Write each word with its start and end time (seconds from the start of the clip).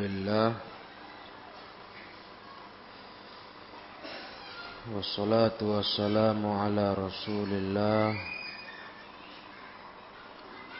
لله 0.00 0.54
والصلاة 4.94 5.58
والسلام 5.62 6.40
على 6.46 6.86
رسول 6.94 7.50
الله 7.52 8.08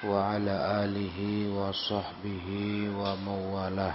وعلى 0.04 0.54
آله 0.85 1.19
وصحبه 1.59 2.48
ومواله 3.01 3.95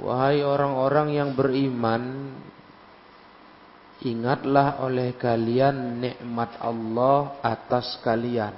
Wahai 0.00 0.40
orang-orang 0.40 1.12
yang 1.12 1.30
beriman, 1.36 2.32
ingatlah 4.00 4.80
oleh 4.80 5.12
kalian 5.20 6.00
nikmat 6.00 6.56
Allah 6.56 7.36
atas 7.44 8.00
kalian. 8.00 8.56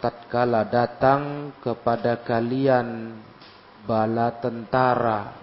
Tatkala 0.00 0.64
datang 0.68 1.52
kepada 1.60 2.20
kalian 2.24 3.16
bala 3.84 4.32
tentara 4.40 5.40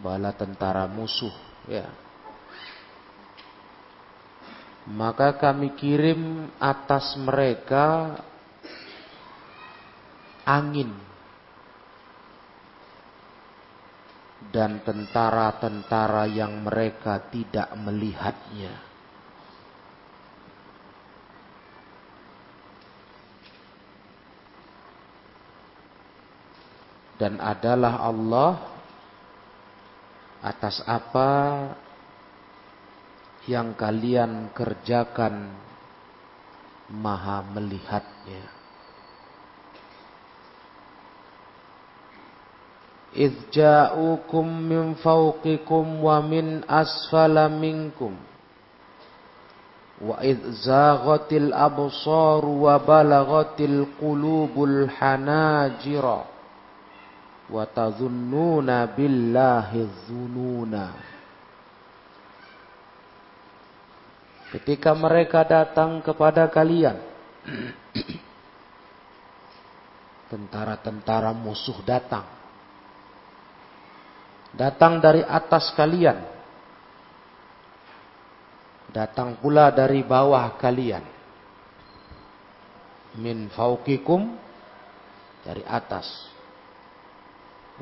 bala 0.00 0.32
tentara 0.32 0.88
musuh 0.88 1.32
ya 1.68 1.86
maka 4.90 5.38
kami 5.38 5.78
kirim 5.78 6.50
atas 6.58 7.14
mereka 7.14 8.18
angin 10.42 10.90
dan 14.50 14.82
tentara-tentara 14.82 16.26
yang 16.26 16.66
mereka 16.66 17.22
tidak 17.30 17.70
melihatnya. 17.78 18.74
Dan 27.14 27.36
adalah 27.36 28.00
Allah 28.00 28.52
atas 30.40 30.80
apa 30.88 31.28
yang 33.48 33.72
kalian 33.72 34.52
kerjakan 34.52 35.56
maha 36.90 37.46
melihatnya. 37.54 38.44
Idh 43.10 43.50
ja'ukum 43.50 44.46
min 44.46 44.94
fawqikum 44.94 45.98
wa 45.98 46.22
min 46.22 46.62
asfala 46.68 47.50
minkum. 47.50 48.14
Wa 50.00 50.22
idh 50.22 50.46
zaghatil 50.62 51.50
absar 51.50 52.46
wa 52.46 52.78
balaghatil 52.78 53.98
qulubul 53.98 54.86
hanajira. 54.86 56.22
Wa 57.50 57.66
tazunnuna 57.66 58.94
billahi 58.94 59.90
dhununa. 60.06 61.09
Ketika 64.50 64.90
mereka 64.98 65.46
datang 65.46 66.02
kepada 66.02 66.50
kalian, 66.50 66.98
tentara-tentara 70.30 71.34
musuh 71.34 71.78
datang. 71.82 72.26
Datang 74.54 74.98
dari 74.98 75.22
atas 75.22 75.70
kalian. 75.74 76.18
Datang 78.90 79.38
pula 79.38 79.70
dari 79.70 80.02
bawah 80.02 80.58
kalian. 80.58 81.06
Min 83.18 83.50
fauqikum 83.54 84.34
dari 85.46 85.62
atas. 85.66 86.06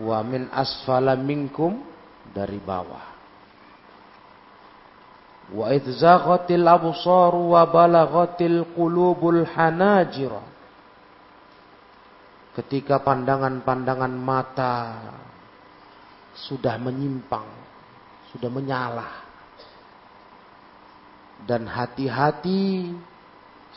Wa 0.00 0.21
min 0.21 0.53
asfala 0.53 1.17
minkum 1.17 1.81
dari 2.33 2.61
bawah. 2.61 3.18
Wa 5.49 5.73
idzaghatil 5.73 6.69
absar 6.69 7.33
wa 7.33 7.65
balaghatil 7.65 8.69
qulubul 8.77 9.49
hanajir. 9.49 10.33
Ketika 12.53 13.01
pandangan-pandangan 13.01 14.13
mata 14.13 14.77
sudah 16.37 16.77
menyimpang, 16.77 17.47
sudah 18.35 18.51
menyalah. 18.51 19.13
Dan 21.49 21.71
hati-hati 21.71 22.93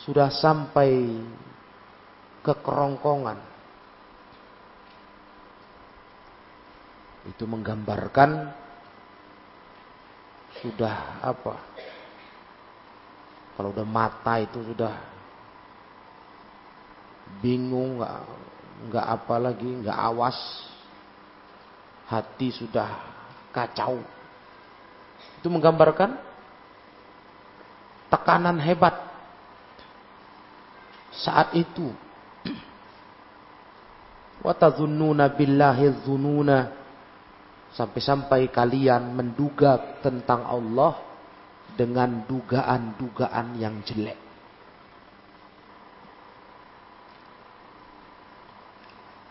sudah 0.02 0.28
sampai 0.34 1.22
ke 2.42 2.52
kerongkongan. 2.58 3.38
Itu 7.30 7.46
menggambarkan 7.46 8.50
sudah 10.62 11.18
apa? 11.18 11.58
Kalau 13.58 13.74
udah 13.74 13.84
mata 13.84 14.38
itu 14.38 14.62
sudah 14.62 14.94
bingung, 17.42 17.98
nggak 18.00 18.14
nggak 18.88 19.06
apa 19.06 19.34
lagi, 19.42 19.70
nggak 19.82 19.98
awas, 19.98 20.38
hati 22.06 22.54
sudah 22.54 22.88
kacau. 23.50 24.00
Itu 25.42 25.50
menggambarkan 25.50 26.14
tekanan 28.08 28.62
hebat 28.62 28.94
saat 31.12 31.52
itu. 31.58 31.90
Watazunnuna 34.46 35.28
billahi 35.34 36.02
dzununa 36.02 36.81
Sampai-sampai 37.72 38.52
kalian 38.52 39.16
menduga 39.16 40.00
tentang 40.04 40.44
Allah 40.44 41.00
dengan 41.72 42.28
dugaan-dugaan 42.28 43.56
yang 43.56 43.80
jelek. 43.80 44.20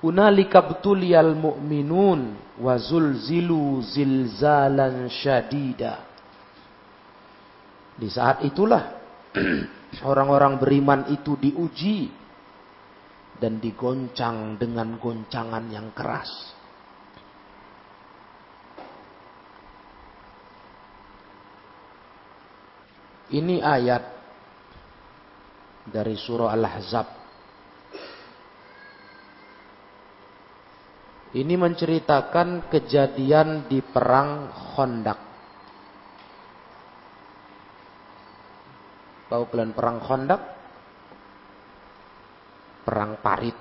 Hunalika 0.02 0.66
btuliyal 0.66 1.38
mu'minun 1.38 2.34
wa 2.58 2.74
zulzilu 2.82 3.86
zilzalan 3.86 5.06
syadida. 5.14 6.02
Di 7.94 8.10
saat 8.10 8.42
itulah 8.42 8.98
orang-orang 10.10 10.58
beriman 10.58 11.02
itu 11.14 11.38
diuji 11.38 12.10
dan 13.38 13.62
digoncang 13.62 14.58
dengan 14.58 14.98
goncangan 14.98 15.70
yang 15.70 15.94
keras. 15.94 16.58
Ini 23.32 23.64
ayat 23.64 24.04
dari 25.88 26.20
surah 26.20 26.52
Al-Ahzab. 26.52 27.08
Ini 31.32 31.56
menceritakan 31.56 32.68
kejadian 32.68 33.72
di 33.72 33.80
perang 33.80 34.52
Khandaq. 34.52 35.20
Tahu 39.32 39.44
kalian 39.48 39.72
perang 39.72 40.04
Khandaq? 40.04 40.42
Perang 42.84 43.12
parit. 43.24 43.56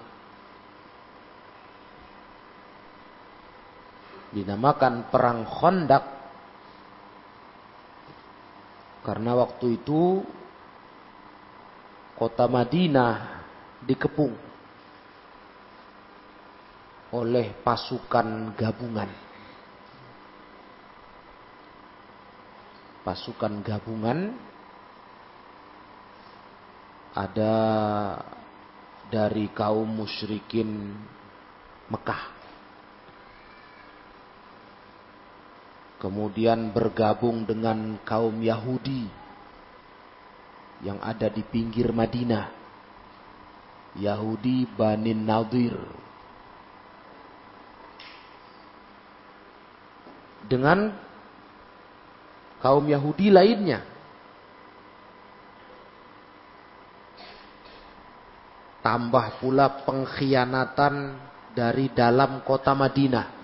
Dinamakan 4.34 5.06
perang 5.14 5.46
Khandaq 5.46 6.19
karena 9.00 9.32
waktu 9.32 9.81
itu 9.81 10.20
kota 12.20 12.44
Madinah 12.44 13.41
dikepung 13.81 14.37
oleh 17.11 17.56
pasukan 17.64 18.55
gabungan. 18.55 19.11
Pasukan 23.00 23.64
gabungan 23.64 24.37
ada 27.17 27.56
dari 29.11 29.50
kaum 29.50 29.88
musyrikin 29.88 30.94
Mekah. 31.91 32.39
Kemudian 36.00 36.73
bergabung 36.73 37.44
dengan 37.44 38.00
kaum 38.08 38.41
Yahudi 38.41 39.05
yang 40.81 40.97
ada 41.05 41.29
di 41.29 41.44
pinggir 41.44 41.93
Madinah. 41.93 42.49
Yahudi 44.00 44.64
Bani 44.64 45.12
Nadir. 45.12 45.76
Dengan 50.49 50.88
kaum 52.64 52.88
Yahudi 52.88 53.29
lainnya. 53.29 53.85
Tambah 58.81 59.37
pula 59.37 59.85
pengkhianatan 59.85 60.94
dari 61.52 61.93
dalam 61.93 62.41
kota 62.41 62.73
Madinah. 62.73 63.39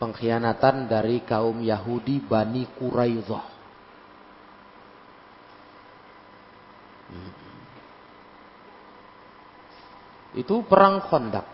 Pengkhianatan 0.00 0.88
dari 0.88 1.20
kaum 1.28 1.60
Yahudi 1.60 2.24
Bani 2.24 2.64
Quraidah. 2.72 3.44
Itu 10.40 10.64
perang 10.64 11.04
Khandaq. 11.04 11.46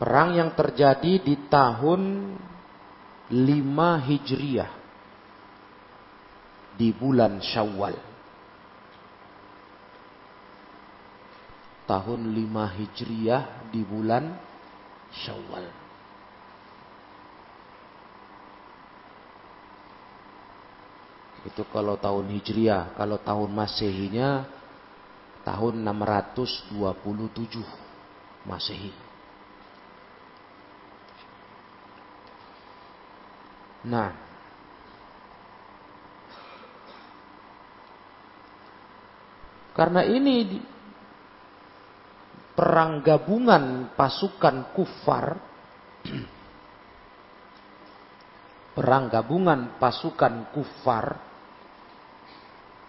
Perang 0.00 0.32
yang 0.32 0.56
terjadi 0.56 1.20
di 1.20 1.36
tahun 1.52 2.32
5 3.28 4.08
Hijriah. 4.08 4.72
Di 6.76 6.88
bulan 6.96 7.44
Syawal. 7.44 8.00
Tahun 11.84 12.20
5 12.32 12.78
Hijriah 12.80 13.44
di 13.68 13.84
bulan 13.84 14.24
Syawal. 15.12 15.85
Itu 21.46 21.62
kalau 21.70 21.94
tahun 21.94 22.26
Hijriah, 22.34 22.98
kalau 22.98 23.22
tahun 23.22 23.54
Masehinya 23.54 24.50
tahun 25.46 25.86
627 25.86 26.74
Masehi. 28.50 28.90
Nah, 33.86 34.10
karena 39.70 40.02
ini 40.02 40.58
perang 42.58 42.98
gabungan 43.06 43.94
pasukan 43.94 44.74
kufar 44.74 45.38
perang 48.74 49.06
gabungan 49.06 49.78
pasukan 49.78 50.50
kufar 50.50 51.35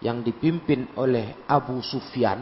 yang 0.02 0.22
dipimpin 0.22 0.94
oleh 0.98 1.34
Abu 1.50 1.82
Sufyan. 1.82 2.42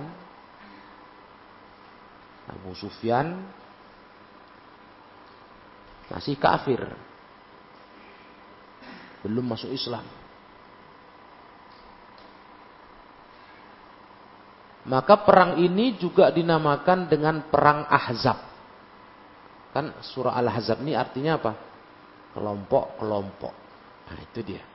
Abu 2.45 2.75
Sufyan 2.75 3.41
masih 6.11 6.35
kafir. 6.35 6.83
Belum 9.25 9.41
masuk 9.41 9.73
Islam. 9.73 10.05
Maka 14.85 15.17
perang 15.25 15.57
ini 15.57 15.97
juga 15.97 16.29
dinamakan 16.29 17.09
dengan 17.09 17.49
perang 17.49 17.89
Ahzab. 17.89 18.37
Kan 19.73 19.97
surah 20.05 20.37
Al-Ahzab 20.37 20.85
ini 20.85 20.93
artinya 20.93 21.41
apa? 21.41 21.51
Kelompok-kelompok. 22.37 23.53
Nah, 24.05 24.19
itu 24.21 24.39
dia. 24.45 24.74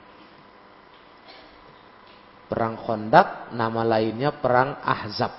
Perang 2.51 2.75
Khandaq 2.83 3.55
nama 3.55 3.87
lainnya 3.87 4.35
perang 4.35 4.83
Ahzab. 4.83 5.31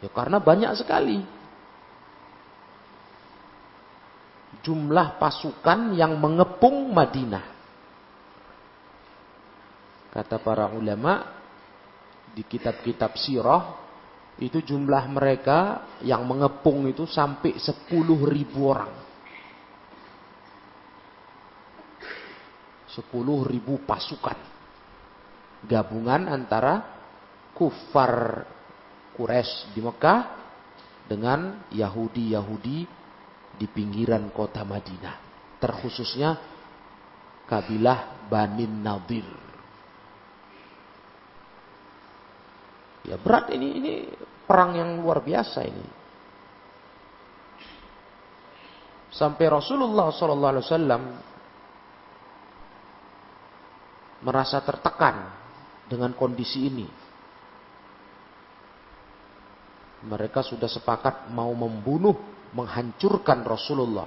Ya 0.00 0.08
karena 0.08 0.40
banyak 0.40 0.72
sekali 0.72 1.20
jumlah 4.64 5.20
pasukan 5.20 5.92
yang 5.94 6.16
mengepung 6.16 6.90
Madinah. 6.90 7.46
Kata 10.08 10.40
para 10.40 10.72
ulama 10.72 11.36
di 12.32 12.42
kitab-kitab 12.42 13.14
sirah 13.20 13.76
itu 14.38 14.62
jumlah 14.64 15.04
mereka 15.10 15.84
yang 16.00 16.24
mengepung 16.24 16.88
itu 16.88 17.04
sampai 17.04 17.58
10 17.58 17.84
ribu 18.24 18.72
orang. 18.72 18.92
10 22.88 23.04
ribu 23.46 23.84
pasukan 23.84 24.57
gabungan 25.66 26.30
antara 26.30 26.84
kufar 27.56 28.46
Quraisy 29.18 29.74
di 29.74 29.80
Mekah 29.82 30.20
dengan 31.10 31.66
Yahudi-Yahudi 31.74 32.78
di 33.58 33.66
pinggiran 33.66 34.30
kota 34.30 34.62
Madinah. 34.62 35.16
Terkhususnya 35.58 36.38
kabilah 37.50 38.30
Bani 38.30 38.66
Nadir. 38.70 39.26
Ya 43.08 43.16
berat 43.18 43.50
ini 43.50 43.68
ini 43.80 43.92
perang 44.46 44.76
yang 44.78 45.02
luar 45.02 45.24
biasa 45.24 45.64
ini. 45.66 45.86
Sampai 49.08 49.50
Rasulullah 49.50 50.12
SAW 50.12 51.02
merasa 54.22 54.62
tertekan 54.62 55.47
dengan 55.88 56.12
kondisi 56.14 56.68
ini. 56.68 56.86
Mereka 60.06 60.46
sudah 60.46 60.70
sepakat 60.70 61.32
mau 61.34 61.50
membunuh, 61.50 62.14
menghancurkan 62.54 63.42
Rasulullah 63.42 64.06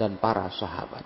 dan 0.00 0.16
para 0.16 0.48
sahabat. 0.48 1.04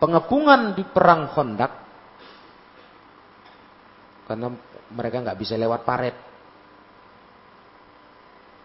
Pengepungan 0.00 0.72
di 0.74 0.82
perang 0.88 1.28
Khandaq 1.28 1.72
karena 4.26 4.48
mereka 4.90 5.22
nggak 5.22 5.38
bisa 5.38 5.54
lewat 5.60 5.84
paret. 5.86 6.16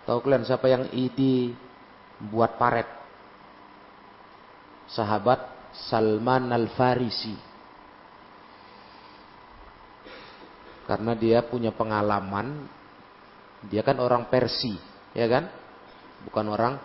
Tahu 0.06 0.18
kalian 0.22 0.46
siapa 0.48 0.70
yang 0.70 0.90
idi 0.96 1.54
buat 2.32 2.56
paret? 2.56 3.05
Sahabat 4.90 5.72
Salman 5.90 6.50
Al-Farisi. 6.54 7.36
Karena 10.86 11.18
dia 11.18 11.42
punya 11.42 11.74
pengalaman, 11.74 12.70
dia 13.66 13.82
kan 13.82 13.98
orang 13.98 14.30
Persia, 14.30 14.78
ya 15.18 15.26
kan? 15.26 15.50
Bukan 16.30 16.46
orang 16.46 16.78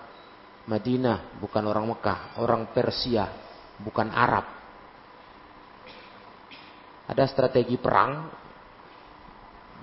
Madinah, 0.64 1.36
bukan 1.36 1.64
orang 1.68 1.84
Mekah, 1.84 2.40
orang 2.40 2.72
Persia, 2.72 3.28
bukan 3.76 4.08
Arab. 4.08 4.48
Ada 7.04 7.28
strategi 7.28 7.76
perang 7.76 8.30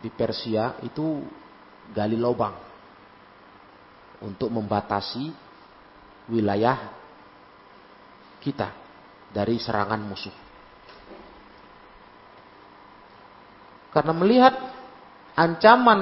di 0.01 0.09
Persia 0.09 0.81
itu 0.81 1.21
gali 1.93 2.17
lubang 2.17 2.55
untuk 4.25 4.49
membatasi 4.49 5.29
wilayah 6.31 6.96
kita 8.47 8.71
dari 9.27 9.59
serangan 9.59 10.01
musuh. 10.07 10.35
Karena 13.91 14.13
melihat 14.15 14.55
ancaman 15.35 16.01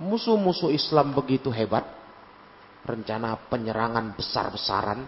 musuh-musuh 0.00 0.72
Islam 0.72 1.12
begitu 1.12 1.52
hebat, 1.52 1.84
rencana 2.88 3.36
penyerangan 3.52 4.16
besar-besaran, 4.16 5.00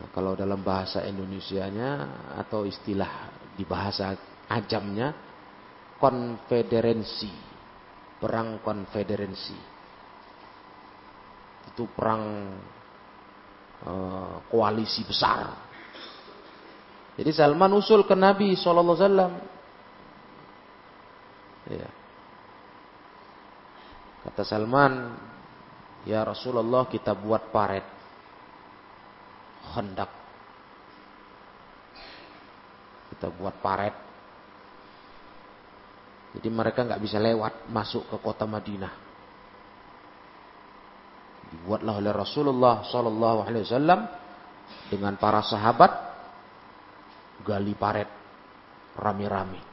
nah, 0.00 0.08
kalau 0.16 0.32
dalam 0.32 0.64
bahasa 0.64 1.04
Indonesianya 1.04 2.08
atau 2.40 2.64
istilah 2.64 3.28
di 3.52 3.68
bahasa 3.68 4.16
ajamnya, 4.48 5.12
konfederensi, 6.00 7.28
perang 8.16 8.64
konfederensi. 8.64 9.58
Itu 11.68 11.84
perang 11.92 12.56
uh, 13.86 14.44
koalisi 14.48 15.04
besar. 15.04 15.54
Jadi 17.20 17.30
Salman 17.36 17.72
usul 17.76 18.08
ke 18.08 18.16
Nabi 18.16 18.56
Sallallahu 18.56 18.96
Alaihi 18.96 19.04
Wasallam. 19.04 19.32
Ya. 21.70 21.88
Kata 24.20 24.42
Salman, 24.44 24.92
ya 26.04 26.24
Rasulullah 26.24 26.88
kita 26.88 27.12
buat 27.12 27.52
paret 27.52 27.84
hendak 29.76 30.10
kita 33.14 33.28
buat 33.36 33.54
paret 33.60 33.94
jadi 36.30 36.48
mereka 36.48 36.86
nggak 36.86 37.02
bisa 37.02 37.18
lewat 37.20 37.68
masuk 37.68 38.08
ke 38.08 38.16
kota 38.22 38.48
Madinah 38.48 39.09
dibuatlah 41.50 41.98
oleh 41.98 42.12
Rasulullah 42.14 42.86
Sallallahu 42.86 43.38
Alaihi 43.46 43.66
Wasallam 43.66 44.00
dengan 44.86 45.18
para 45.18 45.42
sahabat 45.42 45.92
gali 47.42 47.74
paret 47.74 48.06
rame-rame 48.94 49.70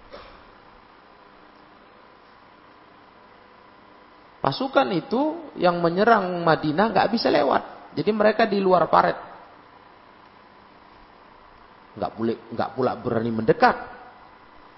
Pasukan 4.47 4.87
itu 4.95 5.51
yang 5.59 5.83
menyerang 5.83 6.39
Madinah 6.39 6.95
nggak 6.95 7.11
bisa 7.11 7.27
lewat. 7.27 7.91
Jadi 7.99 8.11
mereka 8.15 8.47
di 8.47 8.63
luar 8.63 8.87
paret. 8.87 9.19
Nggak 11.99 12.11
boleh, 12.15 12.37
nggak 12.55 12.69
pula 12.71 12.95
berani 12.95 13.27
mendekat. 13.27 13.75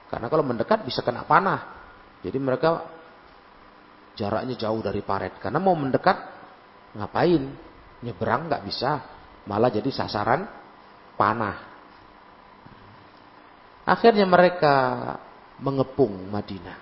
Karena 0.09 0.25
kalau 0.25 0.41
mendekat 0.41 0.81
bisa 0.81 1.05
kena 1.05 1.21
panah. 1.21 1.85
Jadi 2.25 2.41
mereka 2.41 2.81
jaraknya 4.17 4.57
jauh 4.57 4.81
dari 4.81 5.05
paret. 5.05 5.37
Karena 5.37 5.61
mau 5.61 5.77
mendekat 5.77 6.38
ngapain? 6.95 7.43
Nyebrang 7.99 8.47
nggak 8.47 8.63
bisa. 8.65 8.91
Malah 9.45 9.69
jadi 9.73 9.89
sasaran 9.91 10.45
panah. 11.19 11.57
Akhirnya 13.83 14.23
mereka 14.29 14.75
mengepung 15.59 16.29
Madinah. 16.29 16.79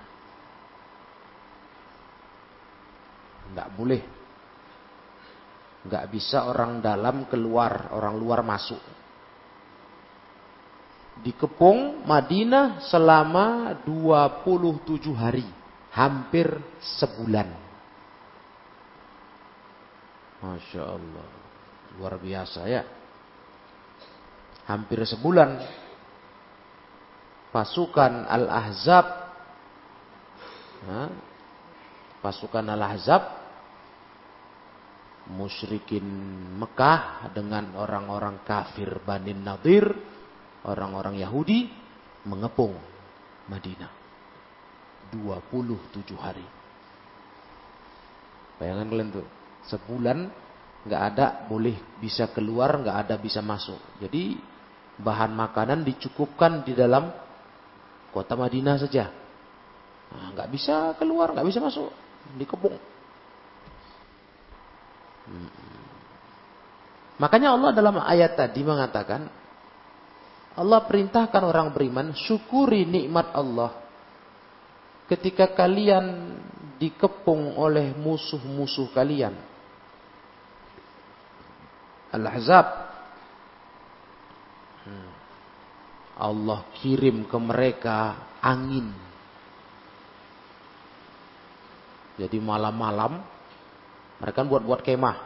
Nggak 3.55 3.69
boleh. 3.73 4.03
Nggak 5.87 6.05
bisa 6.11 6.43
orang 6.51 6.83
dalam 6.83 7.25
keluar, 7.31 7.95
orang 7.95 8.15
luar 8.19 8.43
masuk. 8.43 8.83
Dikepung 11.23 12.05
Madinah 12.05 12.85
selama 12.91 13.73
27 13.87 15.15
hari. 15.15 15.47
Hampir 15.95 16.45
sebulan. 16.99 17.66
Masya 20.41 20.83
Allah. 20.85 21.27
Luar 21.97 22.15
biasa 22.21 22.69
ya. 22.69 22.83
Hampir 24.69 25.01
sebulan. 25.07 25.61
Pasukan 27.49 28.27
Al-Ahzab. 28.27 29.07
Pasukan 32.21 32.65
Al-Ahzab 32.69 33.37
musyrikin 35.27 36.07
Mekah 36.55 37.31
dengan 37.35 37.75
orang-orang 37.75 38.47
kafir 38.47 39.03
Bani 39.03 39.35
Nadir, 39.35 39.91
orang-orang 40.63 41.19
Yahudi 41.19 41.67
mengepung 42.23 42.75
Madinah. 43.51 43.91
27 45.11 46.15
hari. 46.19 46.43
Bayangan 48.59 48.87
kalian 48.91 49.09
tuh, 49.13 49.27
sebulan 49.67 50.27
nggak 50.87 51.01
ada 51.13 51.25
boleh 51.51 51.75
bisa 51.99 52.31
keluar, 52.31 52.79
nggak 52.79 52.97
ada 53.07 53.15
bisa 53.19 53.43
masuk. 53.43 53.79
Jadi 53.99 54.39
bahan 54.97 55.35
makanan 55.35 55.85
dicukupkan 55.85 56.63
di 56.65 56.73
dalam 56.73 57.11
kota 58.09 58.33
Madinah 58.33 58.75
saja. 58.81 59.11
Nah, 60.07 60.47
bisa 60.47 60.95
keluar, 60.95 61.35
nggak 61.35 61.47
bisa 61.47 61.59
masuk, 61.59 61.91
dikepung. 62.39 62.79
Makanya 67.19 67.51
Allah 67.51 67.71
dalam 67.75 67.99
ayat 67.99 68.39
tadi 68.39 68.63
mengatakan 68.63 69.27
Allah 70.57 70.79
perintahkan 70.87 71.43
orang 71.43 71.75
beriman 71.75 72.15
syukuri 72.15 72.87
nikmat 72.87 73.35
Allah 73.35 73.75
ketika 75.11 75.51
kalian 75.51 76.37
dikepung 76.77 77.57
oleh 77.57 77.93
musuh-musuh 77.97 78.93
kalian. 78.93 79.33
Al-Ahzab. 82.13 82.67
Allah 86.17 86.59
kirim 86.81 87.29
ke 87.29 87.37
mereka 87.37 88.17
angin. 88.41 88.89
Jadi 92.17 92.41
malam-malam 92.41 93.21
mereka 94.17 94.41
buat-buat 94.41 94.81
kemah 94.81 95.17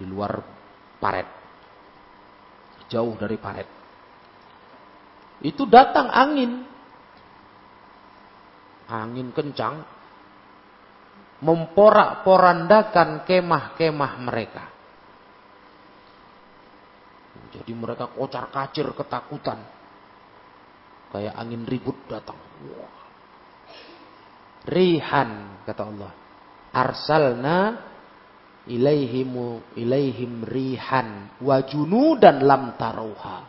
di 0.00 0.04
luar 0.08 0.40
paret. 0.96 1.28
Jauh 2.88 3.12
dari 3.20 3.36
paret. 3.36 3.68
Itu 5.44 5.68
datang 5.68 6.08
angin. 6.08 6.64
Angin 8.88 9.28
kencang. 9.36 9.84
Memporak-porandakan 11.44 13.28
kemah-kemah 13.28 14.12
mereka. 14.24 14.77
Jadi 17.48 17.72
mereka 17.72 18.12
kocar 18.12 18.52
kacir 18.52 18.88
ketakutan. 18.92 19.60
Kayak 21.08 21.34
angin 21.40 21.64
ribut 21.64 21.96
datang. 22.04 22.36
Rihan 24.68 25.64
kata 25.64 25.82
Allah 25.88 26.12
arsalna 26.72 27.58
ilaihimu 28.68 29.74
ilaihim 29.80 30.44
rihan 30.44 31.40
wajunu 31.40 32.20
dan 32.20 32.44
lam 32.44 32.76
taruha. 32.76 33.48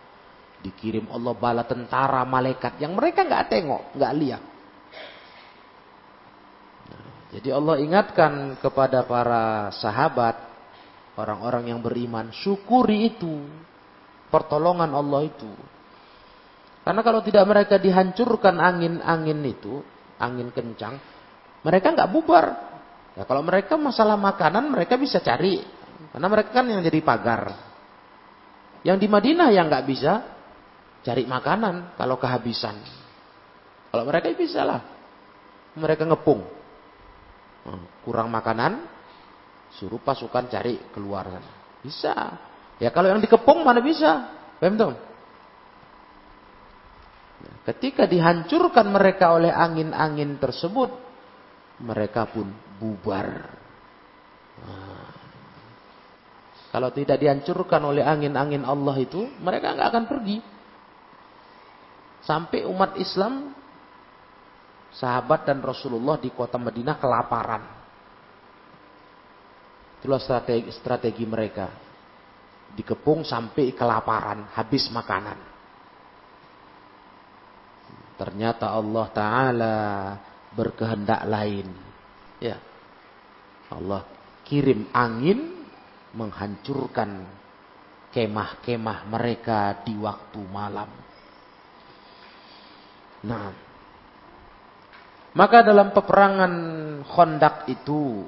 Dikirim 0.59 1.07
Allah 1.11 1.33
bala 1.35 1.63
tentara 1.63 2.23
malaikat 2.27 2.79
yang 2.83 2.95
mereka 2.95 3.23
nggak 3.23 3.47
tengok, 3.47 3.83
nggak 3.95 4.13
lihat. 4.19 4.43
Jadi 7.29 7.49
Allah 7.53 7.75
ingatkan 7.79 8.57
kepada 8.57 9.05
para 9.05 9.69
sahabat, 9.71 10.35
orang-orang 11.15 11.71
yang 11.71 11.79
beriman, 11.79 12.33
syukuri 12.33 13.13
itu, 13.13 13.45
pertolongan 14.29 14.93
Allah 14.93 15.25
itu. 15.25 15.49
Karena 16.85 17.01
kalau 17.05 17.21
tidak 17.21 17.45
mereka 17.45 17.75
dihancurkan 17.77 18.57
angin-angin 18.57 19.39
itu, 19.45 19.83
angin 20.17 20.49
kencang, 20.49 20.97
mereka 21.61 21.91
nggak 21.93 22.09
bubar, 22.09 22.69
Ya, 23.19 23.27
kalau 23.27 23.43
mereka 23.43 23.75
masalah 23.75 24.15
makanan 24.15 24.71
mereka 24.71 24.95
bisa 24.95 25.19
cari. 25.19 25.59
Karena 26.15 26.27
mereka 26.31 26.55
kan 26.55 26.71
yang 26.71 26.79
jadi 26.79 27.03
pagar. 27.03 27.51
Yang 28.87 28.97
di 29.03 29.07
Madinah 29.11 29.51
yang 29.51 29.67
nggak 29.67 29.83
bisa 29.83 30.23
cari 31.03 31.27
makanan 31.27 31.99
kalau 31.99 32.15
kehabisan. 32.15 32.79
Kalau 33.91 34.03
mereka 34.07 34.31
bisa 34.31 34.63
lah. 34.63 34.81
Mereka 35.75 36.07
ngepung. 36.07 36.41
Hmm, 37.67 37.83
kurang 38.07 38.31
makanan, 38.31 38.87
suruh 39.75 39.99
pasukan 39.99 40.47
cari 40.47 40.79
keluar 40.95 41.27
Bisa. 41.83 42.15
Ya 42.79 42.89
kalau 42.95 43.11
yang 43.11 43.19
dikepung 43.19 43.61
mana 43.67 43.83
bisa? 43.83 44.31
Paham 44.59 44.95
Ketika 47.67 48.07
dihancurkan 48.09 48.87
mereka 48.89 49.35
oleh 49.35 49.51
angin-angin 49.51 50.39
tersebut, 50.39 50.89
mereka 51.83 52.25
pun 52.25 52.49
bubar. 52.81 53.27
Nah. 54.63 55.11
Kalau 56.69 56.89
tidak 56.93 57.17
dihancurkan 57.17 57.81
oleh 57.81 58.05
angin-angin 58.05 58.61
Allah 58.61 58.95
itu, 59.01 59.25
mereka 59.41 59.73
nggak 59.73 59.89
akan 59.89 60.05
pergi. 60.05 60.37
Sampai 62.21 62.61
umat 62.69 62.93
Islam, 63.01 63.53
sahabat 64.93 65.49
dan 65.49 65.65
Rasulullah 65.65 66.21
di 66.21 66.29
kota 66.29 66.61
Madinah 66.61 66.97
kelaparan. 67.01 67.63
Itulah 69.99 70.21
strategi, 70.21 70.69
strategi 70.77 71.25
mereka. 71.25 71.88
Dikepung 72.75 73.25
sampai 73.25 73.73
kelaparan, 73.73 74.49
habis 74.53 74.89
makanan. 74.93 75.37
Ternyata 78.19 78.75
Allah 78.75 79.07
Ta'ala 79.15 79.77
berkehendak 80.53 81.23
lain. 81.23 81.67
Ya. 82.43 82.59
Allah 83.69 84.03
kirim 84.43 84.89
angin 84.91 85.61
menghancurkan 86.17 87.29
kemah-kemah 88.09 89.05
mereka 89.05 89.85
di 89.85 89.93
waktu 89.95 90.41
malam. 90.49 90.89
Nah, 93.23 93.53
maka 95.37 95.61
dalam 95.61 95.93
peperangan 95.93 96.53
Khandaq 97.05 97.69
itu 97.69 98.25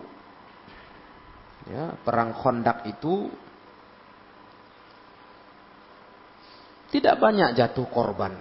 ya, 1.67 1.97
perang 2.05 2.37
Khandaq 2.37 2.85
itu 2.85 3.33
tidak 6.91 7.15
banyak 7.17 7.55
jatuh 7.55 7.87
korban. 7.87 8.35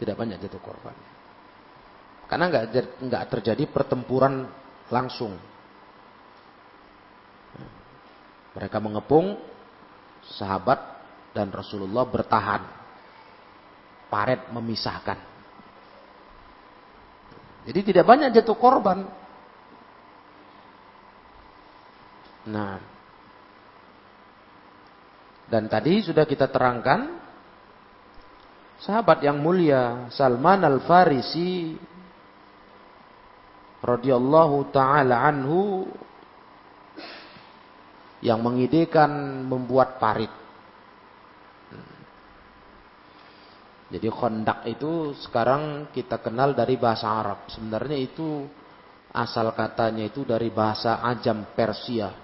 Tidak 0.00 0.16
banyak 0.16 0.40
jatuh 0.40 0.62
korban. 0.64 0.96
Karena 2.24 2.48
nggak 2.48 2.64
nggak 3.04 3.24
terjadi 3.28 3.68
pertempuran 3.68 4.48
langsung. 4.88 5.36
Mereka 8.56 8.80
mengepung 8.80 9.36
sahabat 10.24 10.80
dan 11.36 11.52
Rasulullah 11.52 12.08
bertahan. 12.08 12.62
Paret 14.08 14.48
memisahkan. 14.50 15.18
Jadi 17.68 17.80
tidak 17.92 18.08
banyak 18.08 18.32
jatuh 18.32 18.56
korban. 18.56 19.06
Nah, 22.48 22.80
dan 25.50 25.66
tadi 25.66 25.98
sudah 25.98 26.22
kita 26.24 26.46
terangkan 26.46 27.18
sahabat 28.78 29.26
yang 29.26 29.42
mulia 29.42 30.06
Salman 30.14 30.62
Al-Farisi 30.62 31.74
radhiyallahu 33.82 34.70
taala 34.70 35.26
anhu 35.26 35.90
yang 38.22 38.38
mengidekan 38.40 39.10
membuat 39.48 39.98
parit. 39.98 40.30
Jadi 43.90 44.06
kondak 44.06 44.70
itu 44.70 45.18
sekarang 45.18 45.90
kita 45.90 46.22
kenal 46.22 46.54
dari 46.54 46.78
bahasa 46.78 47.10
Arab. 47.10 47.50
Sebenarnya 47.50 47.98
itu 47.98 48.46
asal 49.10 49.50
katanya 49.50 50.06
itu 50.06 50.22
dari 50.22 50.46
bahasa 50.54 51.02
Ajam 51.02 51.42
Persia. 51.58 52.14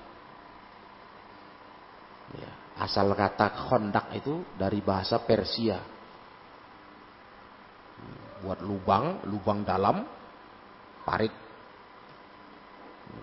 Ya, 2.39 2.66
asal 2.77 3.13
kata 3.17 3.69
kondak 3.69 4.13
itu 4.17 4.45
dari 4.57 4.85
bahasa 4.85 5.21
Persia. 5.23 5.81
Buat 8.45 8.61
lubang, 8.61 9.25
lubang 9.27 9.65
dalam, 9.65 10.05
parit 11.03 11.33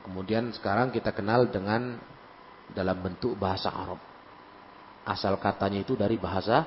Kemudian 0.03 0.51
sekarang 0.55 0.89
kita 0.89 1.11
kenal 1.11 1.51
dengan 1.51 1.99
dalam 2.71 2.97
bentuk 3.03 3.35
bahasa 3.35 3.69
Arab. 3.69 3.99
Asal 5.03 5.35
katanya 5.35 5.83
itu 5.83 5.99
dari 5.99 6.15
bahasa 6.15 6.63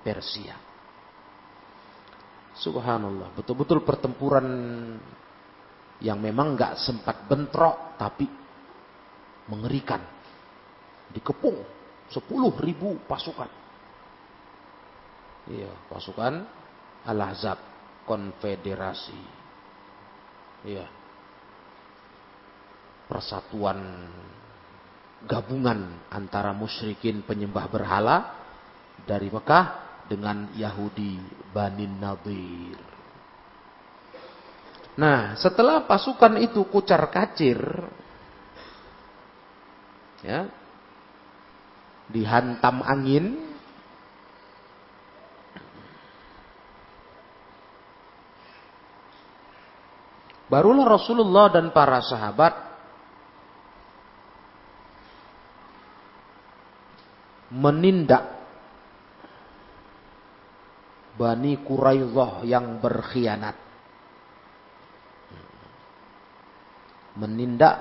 Persia. 0.00 0.54
Subhanallah, 2.54 3.34
betul-betul 3.34 3.82
pertempuran 3.82 4.46
yang 6.00 6.18
memang 6.22 6.54
nggak 6.54 6.78
sempat 6.82 7.26
bentrok 7.26 7.98
tapi 7.98 8.26
mengerikan. 9.50 10.00
Dikepung 11.10 11.79
10 12.10 12.66
ribu 12.66 12.98
pasukan. 13.06 13.50
Iya, 15.50 15.70
pasukan 15.88 16.46
Al-Ahzab, 17.06 17.58
konfederasi. 18.04 19.22
Iya, 20.66 20.86
persatuan 23.10 23.80
gabungan 25.26 26.06
antara 26.12 26.54
musyrikin 26.54 27.26
penyembah 27.26 27.66
berhala 27.66 28.16
dari 29.02 29.26
Mekah 29.26 29.66
dengan 30.06 30.52
Yahudi 30.54 31.18
Bani 31.50 31.86
Nadir. 31.90 32.78
Nah, 35.00 35.34
setelah 35.40 35.88
pasukan 35.88 36.36
itu 36.44 36.60
kucar 36.68 37.08
kacir, 37.08 37.58
ya, 40.20 40.50
dihantam 42.10 42.82
angin, 42.82 43.38
barulah 50.50 50.86
Rasulullah 50.90 51.46
dan 51.54 51.70
para 51.70 52.02
sahabat 52.02 52.54
menindak 57.50 58.38
Bani 61.20 61.52
Quraidah 61.60 62.48
yang 62.48 62.80
berkhianat. 62.80 63.56
Menindak 67.20 67.76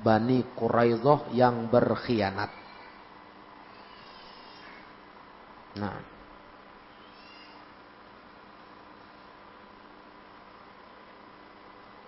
Bani 0.00 0.40
Quraidah 0.56 1.28
yang 1.36 1.68
berkhianat. 1.68 2.61
Nah. 5.76 5.96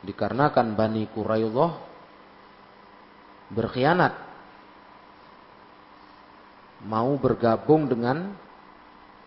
Dikarenakan 0.04 0.76
Bani 0.76 1.08
Quraidah 1.08 1.72
berkhianat 3.48 4.14
mau 6.84 7.16
bergabung 7.16 7.88
dengan 7.88 8.36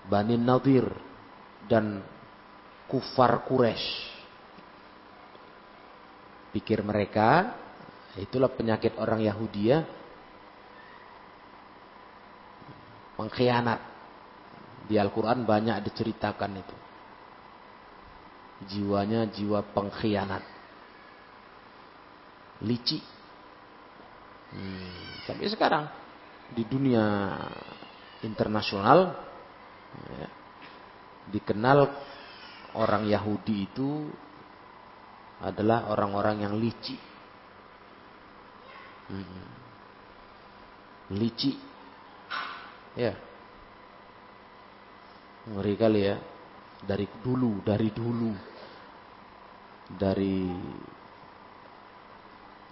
Bani 0.05 0.37
Nadir 0.37 0.85
dan 1.65 2.05
kufar 2.85 3.41
Quraisy. 3.43 4.15
Pikir 6.53 6.85
mereka, 6.85 7.57
itulah 8.15 8.47
penyakit 8.53 8.95
orang 9.01 9.25
Yahudi 9.25 9.63
ya. 9.73 9.81
Pengkhianat. 13.17 13.81
Di 14.87 14.95
Al-Quran 14.95 15.43
banyak 15.43 15.83
diceritakan 15.83 16.51
itu. 16.63 16.77
Jiwanya 18.71 19.27
jiwa 19.27 19.61
pengkhianat. 19.61 20.43
Lici. 22.63 22.97
Hmm, 24.47 25.27
sampai 25.27 25.51
sekarang 25.51 25.85
di 26.55 26.63
dunia 26.63 27.35
internasional 28.23 29.11
ya, 30.07 30.27
dikenal 31.35 31.91
orang 32.79 33.03
Yahudi 33.11 33.67
itu 33.67 34.07
adalah 35.43 35.91
orang-orang 35.93 36.47
yang 36.47 36.53
lici. 36.57 36.97
Hmm. 39.11 39.47
Lici. 41.13 41.53
Ya. 42.97 43.13
Ngeri 45.53 45.73
kali 45.79 46.01
ya. 46.03 46.17
Dari 46.83 47.07
dulu, 47.23 47.63
dari 47.63 47.89
dulu. 47.91 48.31
Dari 49.87 50.37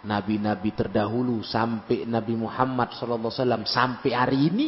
nabi-nabi 0.05 0.69
terdahulu 0.77 1.41
sampai 1.41 2.05
Nabi 2.05 2.38
Muhammad 2.38 2.93
SAW 2.93 3.65
sampai 3.65 4.11
hari 4.13 4.39
ini 4.53 4.67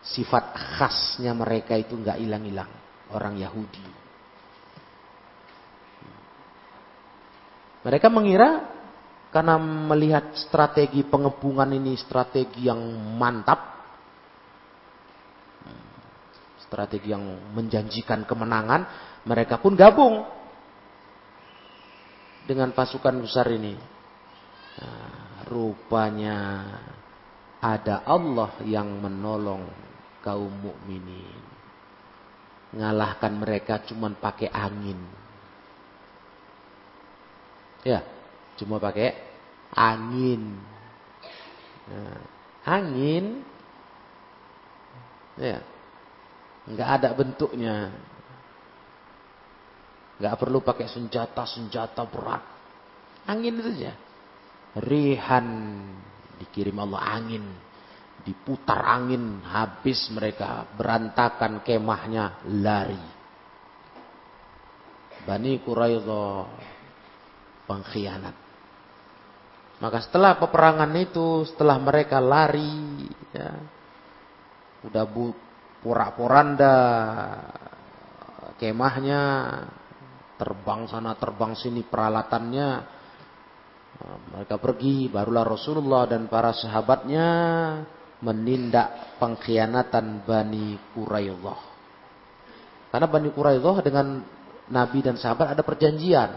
sifat 0.00 0.56
khasnya 0.56 1.36
mereka 1.36 1.76
itu 1.76 1.92
nggak 1.92 2.16
hilang-hilang 2.16 2.70
orang 3.12 3.36
Yahudi. 3.36 3.84
Mereka 7.84 8.08
mengira 8.10 8.68
karena 9.28 9.60
melihat 9.60 10.34
strategi 10.34 11.04
pengepungan 11.04 11.68
ini 11.72 11.94
strategi 12.00 12.66
yang 12.66 12.80
mantap, 13.16 13.77
strategi 16.68 17.10
yang 17.10 17.24
menjanjikan 17.56 18.28
kemenangan, 18.28 18.84
mereka 19.24 19.56
pun 19.58 19.72
gabung 19.72 20.22
dengan 22.44 22.70
pasukan 22.76 23.24
besar 23.24 23.48
ini. 23.48 23.74
Nah, 24.78 25.48
rupanya 25.48 26.38
ada 27.58 28.04
Allah 28.04 28.52
yang 28.68 29.00
menolong 29.00 29.66
kaum 30.20 30.52
mukminin. 30.52 31.40
Ngalahkan 32.76 33.32
mereka 33.32 33.80
cuma 33.88 34.12
pakai 34.12 34.52
angin. 34.52 35.00
Ya, 37.80 38.04
cuma 38.60 38.76
pakai 38.76 39.28
Angin. 39.76 40.56
Nah, 41.88 42.20
angin 42.68 43.40
ya 45.40 45.64
nggak 46.68 46.88
ada 47.00 47.08
bentuknya. 47.16 47.76
Nggak 50.18 50.36
perlu 50.36 50.58
pakai 50.60 50.90
senjata 50.90 51.46
senjata 51.46 52.02
berat. 52.04 52.42
Angin 53.28 53.54
itu 53.60 53.70
saja. 53.70 53.92
Rihan 54.82 55.46
dikirim 56.42 56.76
Allah 56.82 57.02
angin. 57.16 57.44
Diputar 58.26 58.82
angin 58.84 59.40
habis 59.46 60.10
mereka 60.10 60.66
berantakan 60.74 61.62
kemahnya 61.62 62.44
lari. 62.50 63.04
Bani 65.24 65.60
Quraidah 65.60 66.48
pengkhianat. 67.68 68.36
Maka 69.78 70.02
setelah 70.02 70.34
peperangan 70.34 70.90
itu 70.98 71.46
setelah 71.46 71.78
mereka 71.78 72.18
lari 72.18 73.06
ya, 73.30 73.54
udah 74.82 75.04
bu 75.06 75.30
porak-poranda 75.82 76.76
kemahnya 78.58 79.22
terbang 80.38 80.86
sana 80.90 81.14
terbang 81.18 81.54
sini 81.54 81.86
peralatannya. 81.86 82.98
Mereka 83.98 84.62
pergi 84.62 85.10
barulah 85.10 85.42
Rasulullah 85.42 86.06
dan 86.06 86.30
para 86.30 86.54
sahabatnya 86.54 87.26
menindak 88.22 89.18
pengkhianatan 89.18 90.22
Bani 90.22 90.78
Quraidah. 90.94 91.60
Karena 92.94 93.06
Bani 93.10 93.28
Quraidah 93.34 93.76
dengan 93.82 94.22
Nabi 94.70 94.98
dan 95.02 95.18
sahabat 95.18 95.58
ada 95.58 95.66
perjanjian. 95.66 96.30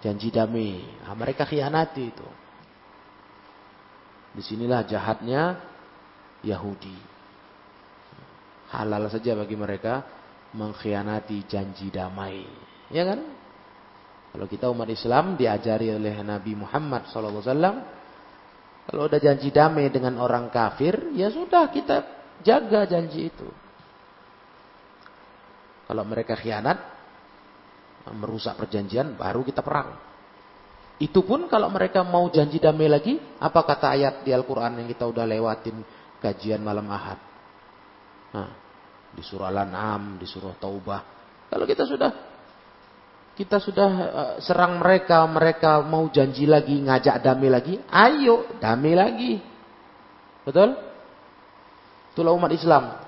Janji 0.00 0.32
damai. 0.32 0.80
Nah, 1.06 1.14
mereka 1.14 1.46
khianati 1.46 2.02
itu. 2.02 2.28
Di 4.34 4.42
sinilah 4.42 4.82
jahatnya 4.88 5.60
Yahudi 6.42 7.19
halal 8.70 9.10
saja 9.10 9.34
bagi 9.34 9.58
mereka 9.58 10.06
mengkhianati 10.54 11.46
janji 11.46 11.90
damai. 11.90 12.46
Ya 12.90 13.06
kan? 13.06 13.20
Kalau 14.30 14.46
kita 14.46 14.70
umat 14.70 14.86
Islam 14.86 15.34
diajari 15.34 15.90
oleh 15.90 16.14
Nabi 16.22 16.54
Muhammad 16.54 17.10
SAW, 17.10 17.42
kalau 18.86 19.02
ada 19.06 19.18
janji 19.18 19.50
damai 19.50 19.90
dengan 19.90 20.18
orang 20.22 20.50
kafir, 20.50 21.14
ya 21.18 21.30
sudah 21.30 21.66
kita 21.70 21.96
jaga 22.46 22.86
janji 22.86 23.30
itu. 23.30 23.46
Kalau 25.90 26.06
mereka 26.06 26.38
khianat, 26.38 26.78
merusak 28.14 28.54
perjanjian, 28.54 29.18
baru 29.18 29.42
kita 29.42 29.66
perang. 29.66 29.98
Itu 31.02 31.26
pun 31.26 31.50
kalau 31.50 31.66
mereka 31.72 32.06
mau 32.06 32.30
janji 32.30 32.62
damai 32.62 32.86
lagi, 32.86 33.18
apa 33.42 33.66
kata 33.66 33.98
ayat 33.98 34.14
di 34.22 34.30
Al-Quran 34.30 34.78
yang 34.78 34.88
kita 34.90 35.10
udah 35.10 35.26
lewatin 35.26 35.82
kajian 36.22 36.62
malam 36.62 36.86
ahad. 36.86 37.29
Nah, 38.30 38.50
di 39.10 39.22
surah 39.26 39.50
Al-An'am, 39.50 40.18
di 40.18 40.26
Taubah. 40.58 41.00
Kalau 41.50 41.66
kita 41.66 41.82
sudah 41.82 42.10
kita 43.34 43.56
sudah 43.56 43.90
uh, 43.90 44.34
serang 44.44 44.76
mereka, 44.76 45.24
mereka 45.24 45.80
mau 45.80 46.04
janji 46.12 46.44
lagi, 46.44 46.76
ngajak 46.76 47.24
damai 47.24 47.48
lagi, 47.48 47.74
ayo 47.88 48.44
damai 48.60 48.92
lagi. 48.92 49.32
Betul? 50.44 50.76
Itulah 52.12 52.36
umat 52.36 52.52
Islam. 52.52 53.00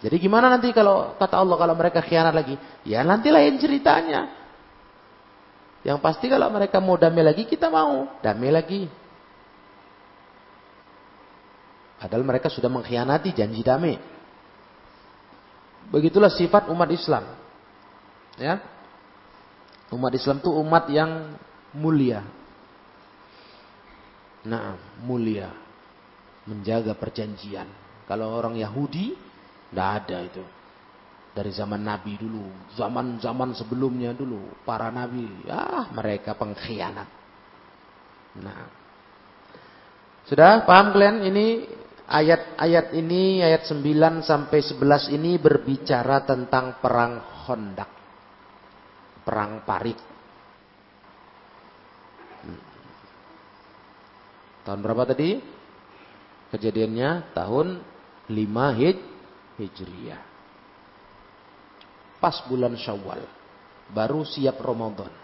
Jadi 0.00 0.16
gimana 0.16 0.48
nanti 0.48 0.72
kalau 0.72 1.12
kata 1.20 1.36
Allah 1.36 1.56
kalau 1.60 1.74
mereka 1.76 2.00
khianat 2.00 2.32
lagi? 2.32 2.56
Ya 2.88 3.04
nanti 3.04 3.28
lain 3.28 3.60
ceritanya. 3.60 4.32
Yang 5.84 5.98
pasti 6.00 6.32
kalau 6.32 6.48
mereka 6.48 6.80
mau 6.80 6.96
damai 6.96 7.20
lagi, 7.20 7.44
kita 7.44 7.68
mau 7.68 8.08
damai 8.24 8.48
lagi. 8.48 8.82
Padahal 12.00 12.24
mereka 12.24 12.48
sudah 12.48 12.72
mengkhianati 12.72 13.36
janji 13.36 13.60
damai. 13.60 14.00
Begitulah 15.90 16.30
sifat 16.30 16.70
umat 16.70 16.90
Islam. 16.94 17.24
Ya. 18.38 18.62
Umat 19.90 20.14
Islam 20.14 20.38
itu 20.38 20.50
umat 20.54 20.86
yang 20.86 21.34
mulia. 21.74 22.22
Nah, 24.46 24.78
mulia. 25.02 25.50
Menjaga 26.46 26.94
perjanjian. 26.94 27.66
Kalau 28.06 28.30
orang 28.34 28.58
Yahudi, 28.58 29.14
tidak 29.70 29.88
ada 30.02 30.18
itu. 30.24 30.44
Dari 31.30 31.50
zaman 31.54 31.78
Nabi 31.78 32.18
dulu, 32.18 32.74
zaman-zaman 32.74 33.54
sebelumnya 33.54 34.10
dulu, 34.10 34.50
para 34.66 34.90
Nabi, 34.90 35.46
ah 35.46 35.86
mereka 35.94 36.34
pengkhianat. 36.34 37.06
Nah, 38.42 38.66
sudah 40.26 40.62
paham 40.66 40.90
kalian? 40.94 41.26
Ini 41.26 41.46
Ayat-ayat 42.10 42.90
ini, 42.98 43.38
ayat 43.38 43.70
9 43.70 44.26
sampai 44.26 44.58
11 44.58 45.14
ini 45.14 45.38
berbicara 45.38 46.26
tentang 46.26 46.82
perang 46.82 47.22
Hondak. 47.46 47.86
Perang 49.22 49.62
Parit. 49.62 49.94
Hmm. 52.42 52.62
Tahun 54.66 54.80
berapa 54.82 55.06
tadi? 55.06 55.38
Kejadiannya 56.50 57.30
tahun 57.30 57.78
5 58.26 58.78
Hij 58.78 58.98
Hijriah. 59.62 60.22
Pas 62.18 62.42
bulan 62.50 62.74
Syawal. 62.74 63.22
Baru 63.94 64.26
siap 64.26 64.58
Ramadan. 64.58 65.14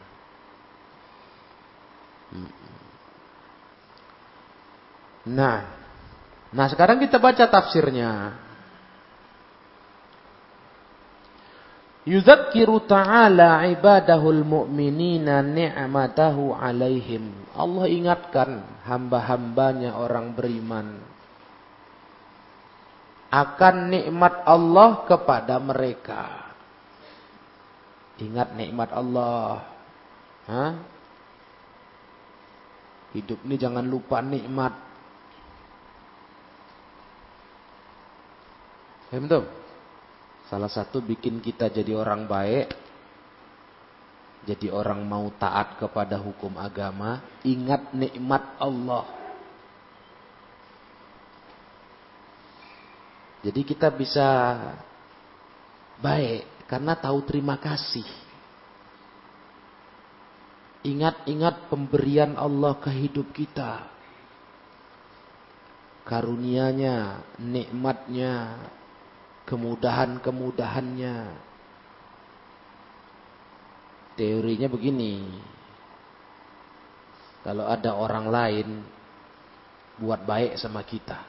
Hmm. 2.31 2.53
Nah, 5.35 5.86
Nah 6.57 6.73
sekarang 6.73 6.97
kita 7.05 7.21
baca 7.21 7.45
tafsirnya. 7.53 8.33
Yudzakiru 12.07 12.87
ta'ala 12.87 13.67
ibadahul 13.69 14.41
mu'minina 14.47 15.45
ni'matahu 15.45 16.57
alaihim. 16.57 17.29
Allah 17.53 17.85
ingatkan 17.93 18.63
hamba-hambanya 18.89 20.01
orang 20.01 20.33
beriman. 20.33 21.03
Akan 23.29 23.91
nikmat 23.91 24.47
Allah 24.49 25.05
kepada 25.05 25.61
mereka. 25.61 26.47
Ingat 28.23 28.55
nikmat 28.55 28.95
Allah. 28.97 29.67
Hah? 30.47 30.73
Hidup 33.13 33.43
ini 33.45 33.59
jangan 33.59 33.83
lupa 33.83 34.23
nikmat. 34.23 34.86
Ya 39.11 39.23
betul. 39.23 39.47
Salah 40.47 40.71
satu 40.71 41.03
bikin 41.03 41.43
kita 41.43 41.71
jadi 41.71 41.95
orang 41.99 42.27
baik, 42.27 42.71
jadi 44.47 44.71
orang 44.71 45.03
mau 45.03 45.27
taat 45.35 45.75
kepada 45.79 46.23
hukum 46.23 46.55
agama, 46.55 47.19
ingat 47.43 47.91
nikmat 47.91 48.55
Allah. 48.63 49.07
Jadi 53.43 53.61
kita 53.63 53.91
bisa 53.95 54.27
baik 55.99 56.67
karena 56.71 56.95
tahu 56.95 57.23
terima 57.27 57.59
kasih. 57.59 58.07
Ingat-ingat 60.87 61.67
pemberian 61.67 62.39
Allah 62.39 62.79
ke 62.79 62.91
hidup 62.95 63.35
kita. 63.35 63.91
Karunianya, 66.07 67.27
nikmatnya, 67.43 68.55
kemudahan-kemudahannya. 69.47 71.17
Teorinya 74.19 74.69
begini. 74.69 75.23
Kalau 77.47 77.65
ada 77.71 77.95
orang 77.95 78.27
lain 78.27 78.69
buat 80.03 80.27
baik 80.27 80.59
sama 80.59 80.83
kita. 80.83 81.23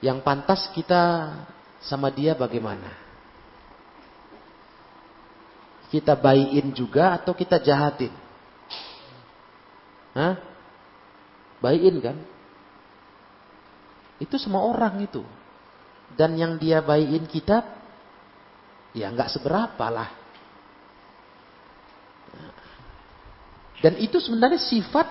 Yang 0.00 0.22
pantas 0.24 0.70
kita 0.72 1.34
sama 1.82 2.08
dia 2.08 2.32
bagaimana? 2.32 2.94
Kita 5.90 6.14
bayiin 6.14 6.70
juga 6.70 7.18
atau 7.18 7.34
kita 7.34 7.58
jahatin? 7.58 8.14
Hah? 10.14 10.38
Bayiin 11.58 11.98
kan? 11.98 12.16
Itu 14.22 14.38
semua 14.38 14.62
orang 14.62 15.02
itu. 15.02 15.26
Dan 16.18 16.36
yang 16.36 16.58
dia 16.58 16.82
bayiin 16.82 17.24
kita, 17.26 17.62
ya 18.94 19.10
nggak 19.10 19.30
seberapa 19.30 19.86
lah. 19.88 20.10
Dan 23.80 23.96
itu 23.96 24.20
sebenarnya 24.20 24.60
sifat 24.60 25.08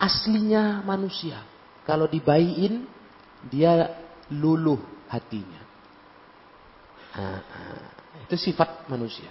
aslinya 0.00 0.80
manusia. 0.80 1.44
Kalau 1.84 2.08
dibayiin, 2.08 2.88
dia 3.52 3.92
luluh 4.32 4.80
hatinya. 5.12 5.62
Nah, 7.10 7.40
itu 8.24 8.36
sifat 8.40 8.88
manusia. 8.88 9.28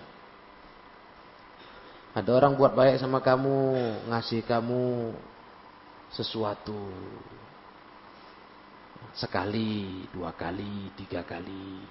Ada 2.14 2.30
orang 2.30 2.54
buat 2.58 2.78
baik 2.78 3.02
sama 3.02 3.24
kamu, 3.24 3.58
ngasih 4.10 4.46
kamu 4.46 5.14
sesuatu. 6.14 6.90
Sekali, 9.18 10.06
dua 10.14 10.34
kali, 10.34 10.94
tiga 10.98 11.26
kali. 11.26 11.82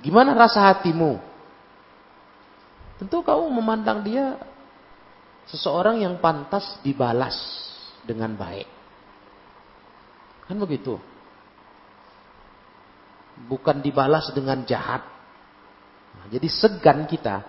Gimana 0.00 0.36
rasa 0.36 0.72
hatimu? 0.72 1.18
Tentu 3.00 3.24
kamu 3.24 3.48
memandang 3.50 4.04
dia 4.04 4.38
seseorang 5.50 6.02
yang 6.02 6.20
pantas 6.22 6.78
dibalas 6.84 7.34
dengan 8.06 8.34
baik. 8.36 8.68
Kan 10.46 10.58
begitu. 10.58 10.98
Bukan 13.48 13.82
dibalas 13.82 14.30
dengan 14.30 14.62
jahat. 14.68 15.02
Nah, 16.12 16.26
jadi 16.28 16.46
segan 16.46 17.08
kita 17.08 17.42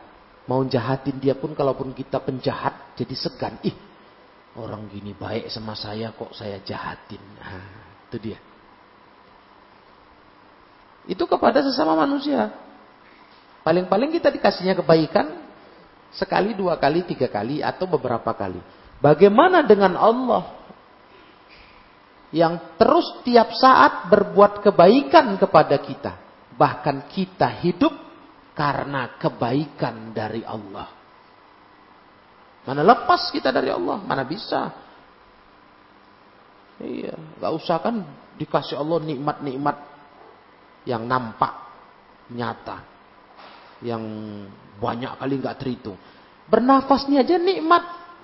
Mau 0.43 0.60
jahatin 0.67 1.23
dia 1.23 1.39
pun 1.39 1.56
kalaupun 1.56 1.95
kita 1.95 2.19
penjahat 2.19 2.99
jadi 2.99 3.15
segan. 3.15 3.56
Ih, 3.63 3.76
orang 4.60 4.91
gini 4.91 5.15
baik 5.15 5.47
sama 5.47 5.71
saya 5.71 6.12
kok 6.12 6.36
saya 6.36 6.60
jahatin. 6.60 7.23
Nah, 7.39 7.63
itu 8.12 8.17
dia. 8.19 8.39
Itu 11.08 11.28
kepada 11.28 11.60
sesama 11.60 12.00
manusia. 12.00 12.52
Paling-paling 13.63 14.12
kita 14.12 14.32
dikasihnya 14.32 14.76
kebaikan 14.80 15.39
sekali, 16.12 16.56
dua 16.56 16.76
kali, 16.80 17.04
tiga 17.08 17.28
kali, 17.32 17.63
atau 17.63 17.88
beberapa 17.88 18.32
kali. 18.36 18.60
Bagaimana 19.04 19.63
dengan 19.63 20.00
Allah 20.00 20.63
yang 22.32 22.80
terus 22.80 23.24
tiap 23.28 23.52
saat 23.56 24.08
berbuat 24.08 24.63
kebaikan 24.63 25.36
kepada 25.36 25.76
kita, 25.80 26.12
bahkan 26.56 27.08
kita 27.12 27.52
hidup 27.63 27.94
karena 28.56 29.20
kebaikan 29.20 30.16
dari 30.16 30.42
Allah. 30.48 30.88
Mana 32.63 32.80
lepas 32.80 33.28
kita 33.28 33.52
dari 33.52 33.68
Allah? 33.68 34.00
Mana 34.00 34.24
bisa? 34.24 34.72
Iya, 36.80 37.16
nggak 37.38 37.54
usah 37.60 37.78
kan 37.84 37.96
dikasih 38.39 38.80
Allah 38.82 39.04
nikmat-nikmat 39.04 39.92
yang 40.84 41.04
nampak, 41.08 41.54
nyata, 42.32 42.84
yang 43.84 44.04
banyak 44.80 45.12
kali 45.19 45.34
nggak 45.39 45.58
terhitung. 45.60 45.98
Bernafasnya 46.48 47.24
aja 47.24 47.39
nikmat. 47.39 47.84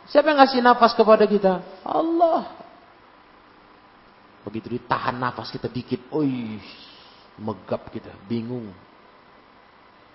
Siapa 0.10 0.34
yang 0.34 0.40
ngasih 0.42 0.62
nafas 0.66 0.92
kepada 0.98 1.24
kita? 1.30 1.62
Allah. 1.86 2.50
Begitu 4.44 4.80
ditahan 4.80 5.14
nafas 5.14 5.54
kita 5.54 5.70
dikit, 5.70 6.02
oi, 6.10 6.58
megap 7.38 7.88
kita, 7.94 8.12
bingung. 8.26 8.74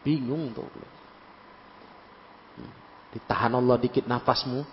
Bingung 0.04 0.52
tuh. 0.52 0.68
Ditahan 3.14 3.54
Allah 3.54 3.78
dikit 3.78 4.04
nafasmu. 4.04 4.66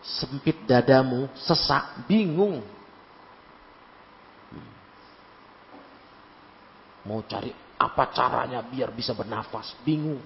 Sempit 0.00 0.62
dadamu. 0.64 1.26
Sesak. 1.34 2.06
Bingung. 2.06 2.62
Mau 7.04 7.20
cari 7.24 7.52
apa 7.76 8.04
caranya 8.12 8.64
biar 8.64 8.92
bisa 8.92 9.12
bernafas. 9.12 9.76
Bingung. 9.84 10.20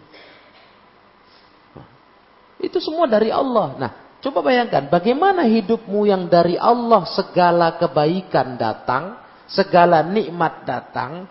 Itu 2.59 2.83
semua 2.83 3.07
dari 3.07 3.31
Allah. 3.31 3.79
Nah, 3.79 3.91
coba 4.19 4.43
bayangkan 4.43 4.91
bagaimana 4.91 5.47
hidupmu 5.47 6.07
yang 6.11 6.27
dari 6.27 6.59
Allah 6.59 7.07
segala 7.14 7.79
kebaikan 7.79 8.59
datang, 8.59 9.19
segala 9.47 10.03
nikmat 10.03 10.67
datang, 10.67 11.31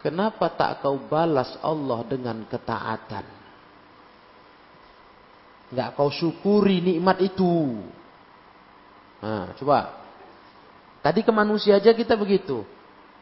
Kenapa 0.00 0.48
tak 0.48 0.80
kau 0.80 0.96
balas 0.96 1.60
Allah 1.60 2.00
dengan 2.08 2.40
ketaatan? 2.48 3.24
Enggak 5.70 5.88
kau 5.92 6.08
syukuri 6.08 6.80
nikmat 6.80 7.20
itu. 7.20 7.84
Nah, 9.20 9.52
coba. 9.60 10.00
Tadi 11.04 11.20
ke 11.20 11.32
manusia 11.32 11.76
aja 11.76 11.92
kita 11.92 12.16
begitu. 12.16 12.64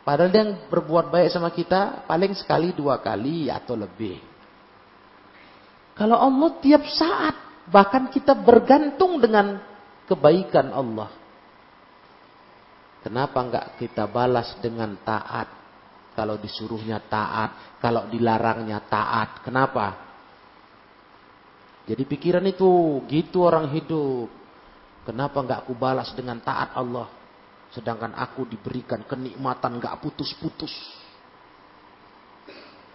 Padahal 0.08 0.32
dia 0.32 0.40
yang 0.40 0.56
berbuat 0.72 1.12
baik 1.12 1.28
sama 1.28 1.52
kita 1.52 2.08
paling 2.08 2.32
sekali 2.32 2.72
dua 2.72 2.96
kali 2.96 3.52
atau 3.52 3.76
lebih. 3.76 4.16
Kalau 5.92 6.16
Allah 6.16 6.48
tiap 6.64 6.80
saat 6.88 7.36
bahkan 7.68 8.08
kita 8.08 8.32
bergantung 8.32 9.20
dengan 9.20 9.60
kebaikan 10.08 10.72
Allah. 10.72 11.12
Kenapa 13.04 13.36
enggak 13.36 13.66
kita 13.76 14.08
balas 14.08 14.56
dengan 14.64 14.96
taat? 15.04 15.52
Kalau 16.16 16.40
disuruhnya 16.40 17.04
taat, 17.04 17.76
kalau 17.76 18.08
dilarangnya 18.08 18.80
taat. 18.88 19.44
Kenapa? 19.44 19.92
Jadi 21.84 22.08
pikiran 22.08 22.48
itu, 22.48 23.04
gitu 23.12 23.44
orang 23.44 23.68
hidup. 23.76 24.32
Kenapa 25.04 25.36
nggak 25.44 25.68
aku 25.68 25.76
balas 25.76 26.08
dengan 26.16 26.40
taat 26.40 26.72
Allah? 26.72 27.17
Sedangkan 27.68 28.16
aku 28.16 28.48
diberikan 28.48 29.04
kenikmatan 29.04 29.76
nggak 29.76 30.00
putus-putus. 30.00 30.72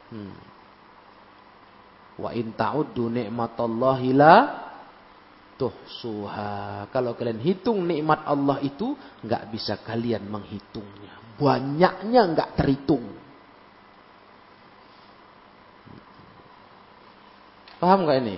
Hmm. 0.09 0.33
Wa 2.17 2.33
in 2.33 2.53
ta'uddu 2.53 3.09
ni'matallahi 3.09 4.09
la 4.13 4.36
tuhsuha. 5.57 6.89
Kalau 6.89 7.13
kalian 7.13 7.41
hitung 7.41 7.86
nikmat 7.86 8.25
Allah 8.25 8.62
itu 8.65 8.97
nggak 9.21 9.43
bisa 9.53 9.77
kalian 9.81 10.25
menghitungnya. 10.25 11.38
Banyaknya 11.38 12.21
nggak 12.33 12.49
terhitung. 12.57 13.05
Paham 17.77 18.05
nggak 18.07 18.19
ini? 18.25 18.38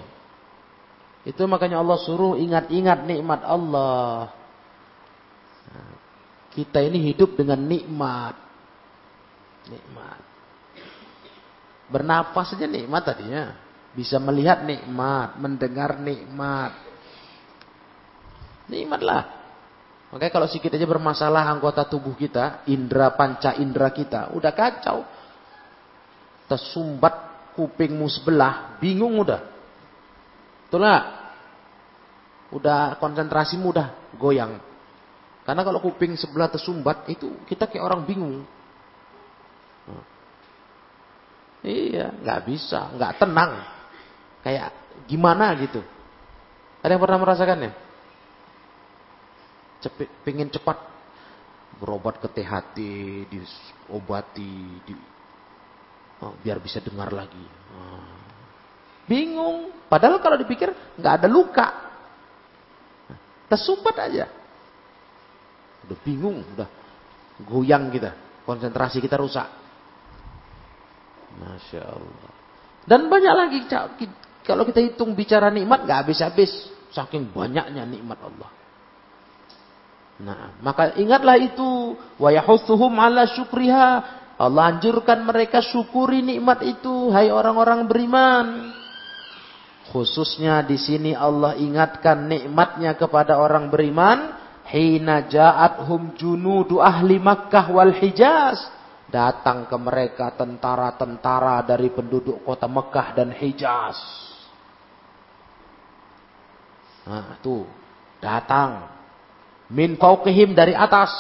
Itu 1.25 1.45
makanya 1.49 1.81
Allah 1.81 1.97
suruh 2.01 2.37
ingat-ingat 2.37 3.03
nikmat 3.05 3.41
Allah. 3.41 4.29
Kita 6.55 6.79
ini 6.79 7.11
hidup 7.11 7.35
dengan 7.35 7.59
nikmat. 7.59 8.39
Nikmat. 9.67 10.19
Bernafas 11.91 12.55
saja 12.55 12.65
nikmat 12.65 13.03
tadinya. 13.03 13.59
Bisa 13.91 14.15
melihat 14.23 14.63
nikmat, 14.63 15.35
mendengar 15.35 15.99
nikmat. 15.99 16.71
Nikmatlah. 18.71 19.23
Makanya 20.15 20.31
kalau 20.31 20.47
sedikit 20.47 20.79
aja 20.79 20.87
bermasalah 20.87 21.43
anggota 21.51 21.83
tubuh 21.83 22.15
kita, 22.15 22.63
indera 22.71 23.11
panca 23.13 23.51
indera 23.59 23.91
kita, 23.91 24.31
udah 24.31 24.51
kacau. 24.55 25.03
Tersumbat 26.47 27.51
kupingmu 27.51 28.07
sebelah, 28.07 28.79
bingung 28.79 29.19
udah. 29.19 29.41
Betul 30.67 30.87
gak? 30.87 31.05
Udah 32.55 32.95
konsentrasimu 33.01 33.75
udah 33.75 33.87
goyang. 34.15 34.74
Karena 35.45 35.62
kalau 35.62 35.77
kuping 35.77 36.17
sebelah 36.17 36.49
tersumbat, 36.49 37.05
itu 37.08 37.45
kita 37.45 37.69
kayak 37.69 37.86
orang 37.86 38.01
bingung. 38.03 38.41
Iya, 41.62 42.13
nggak 42.21 42.41
bisa, 42.49 42.89
nggak 42.97 43.21
tenang. 43.21 43.62
Kayak 44.41 44.73
gimana 45.05 45.53
gitu. 45.58 45.81
Ada 46.81 46.97
yang 46.97 47.01
pernah 47.01 47.21
merasakannya? 47.21 47.86
cepet, 49.86 50.10
pengen 50.25 50.49
cepat 50.49 50.81
berobat 51.77 52.17
ke 52.17 52.27
THT, 52.31 52.77
diobati, 53.29 54.58
di, 54.81 54.93
oh, 56.25 56.34
biar 56.41 56.58
bisa 56.58 56.81
dengar 56.81 57.13
lagi. 57.13 57.45
Oh. 57.75 58.15
Bingung. 59.05 59.69
Padahal 59.86 60.17
kalau 60.17 60.39
dipikir 60.41 60.73
nggak 60.97 61.13
ada 61.21 61.27
luka, 61.29 61.67
tersumbat 63.45 63.93
aja. 64.01 64.25
Udah 65.85 65.97
bingung, 66.01 66.41
udah 66.41 66.69
goyang 67.45 67.93
kita, 67.93 68.41
konsentrasi 68.43 68.97
kita 68.99 69.21
rusak. 69.21 69.45
Masya 71.35 71.81
Allah. 71.83 72.31
Dan 72.85 73.09
banyak 73.09 73.33
lagi 73.33 73.59
kalau 74.45 74.63
kita 74.65 74.79
hitung 74.81 75.17
bicara 75.17 75.49
nikmat 75.49 75.83
nggak 75.89 76.05
habis-habis, 76.05 76.49
saking 76.93 77.33
banyaknya 77.33 77.85
nikmat 77.85 78.21
Allah. 78.21 78.49
Nah, 80.15 80.55
maka 80.63 80.95
ingatlah 80.95 81.35
itu 81.35 81.99
wa 82.15 82.29
yahuthuhum 82.31 82.93
ala 82.95 83.27
syukriha. 83.27 83.89
Allah 84.35 84.63
anjurkan 84.75 85.23
mereka 85.23 85.63
syukuri 85.63 86.19
nikmat 86.23 86.63
itu 86.63 87.11
hai 87.11 87.31
orang-orang 87.31 87.87
beriman. 87.87 88.71
Khususnya 89.91 90.63
di 90.63 90.75
sini 90.79 91.11
Allah 91.15 91.55
ingatkan 91.55 92.27
nikmatnya 92.27 92.95
kepada 92.95 93.39
orang 93.39 93.71
beriman 93.71 94.44
hina 94.69 95.25
ja'athum 95.30 96.17
junudu 96.17 96.82
ahli 96.82 97.21
Makkah 97.21 97.69
wal 97.69 97.93
Hijaz. 97.93 98.73
Datang 99.06 99.69
ke 99.69 99.78
mereka 99.78 100.34
tentara-tentara 100.34 101.62
dari 101.62 101.93
penduduk 101.93 102.41
kota 102.41 102.65
Mekah 102.65 103.13
dan 103.13 103.30
Hijaz. 103.32 103.95
Nah, 107.06 107.38
tuh 107.38 107.69
datang 108.17 108.89
min 109.69 109.93
fauqihim 109.95 110.58
dari 110.58 110.73
atas. 110.73 111.13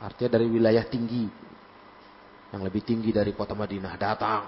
Artinya 0.00 0.36
dari 0.36 0.46
wilayah 0.48 0.84
tinggi. 0.84 1.24
Yang 2.50 2.62
lebih 2.66 2.82
tinggi 2.84 3.10
dari 3.14 3.32
kota 3.32 3.56
Madinah 3.56 3.94
datang. 3.96 4.44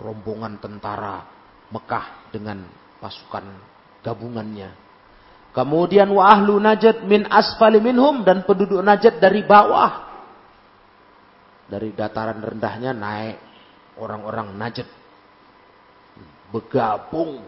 rombongan 0.00 0.56
tentara 0.56 1.20
Mekah 1.68 2.32
dengan 2.32 2.64
pasukan 3.04 3.44
gabungannya. 4.04 4.72
Kemudian 5.50 6.06
wa 6.14 6.30
ahlu 6.30 6.62
Najd 6.62 7.02
min 7.10 7.26
asfali 7.26 7.82
minhum 7.82 8.22
dan 8.22 8.46
penduduk 8.46 8.80
Najd 8.80 9.18
dari 9.18 9.42
bawah. 9.42 10.08
Dari 11.70 11.94
dataran 11.94 12.38
rendahnya 12.42 12.94
naik 12.94 13.38
orang-orang 13.98 14.54
Najd. 14.54 14.86
Bergabung. 16.54 17.42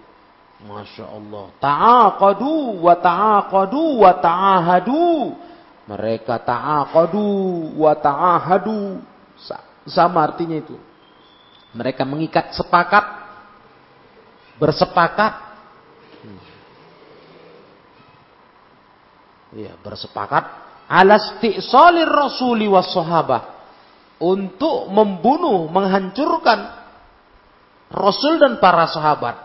Masya 0.62 1.10
Allah. 1.10 1.50
Ta'aqadu 1.58 2.78
wa 2.78 2.94
ta'aqadu 2.94 3.82
wa 3.98 4.12
ta'ahadu. 4.14 5.34
Mereka 5.90 6.38
ta'aqadu 6.38 7.26
wa 7.74 7.92
ta'ahadu. 7.98 9.02
Sama 9.90 10.22
artinya 10.22 10.54
itu. 10.54 10.78
Mereka 11.74 12.06
mengikat 12.06 12.54
sepakat. 12.54 13.02
Bersepakat. 14.62 15.34
Hmm. 16.22 16.40
Ya, 19.52 19.76
bersepakat. 19.80 20.44
Alasti'salir 20.88 22.08
rasuli 22.08 22.68
was. 22.68 22.92
Untuk 24.22 24.86
membunuh, 24.92 25.66
menghancurkan 25.66 26.82
Rasul 27.92 28.40
dan 28.40 28.56
para 28.56 28.88
sahabat. 28.88 29.36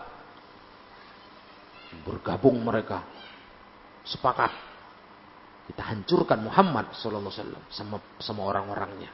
Bergabung 2.08 2.56
mereka. 2.64 3.04
Sepakat. 4.08 4.48
Kita 5.68 5.84
hancurkan 5.84 6.40
Muhammad 6.40 6.96
sallallahu 6.96 7.28
alaihi 7.28 7.44
wasallam 7.44 7.64
sama 7.68 7.96
sama 8.16 8.40
orang-orangnya. 8.48 9.12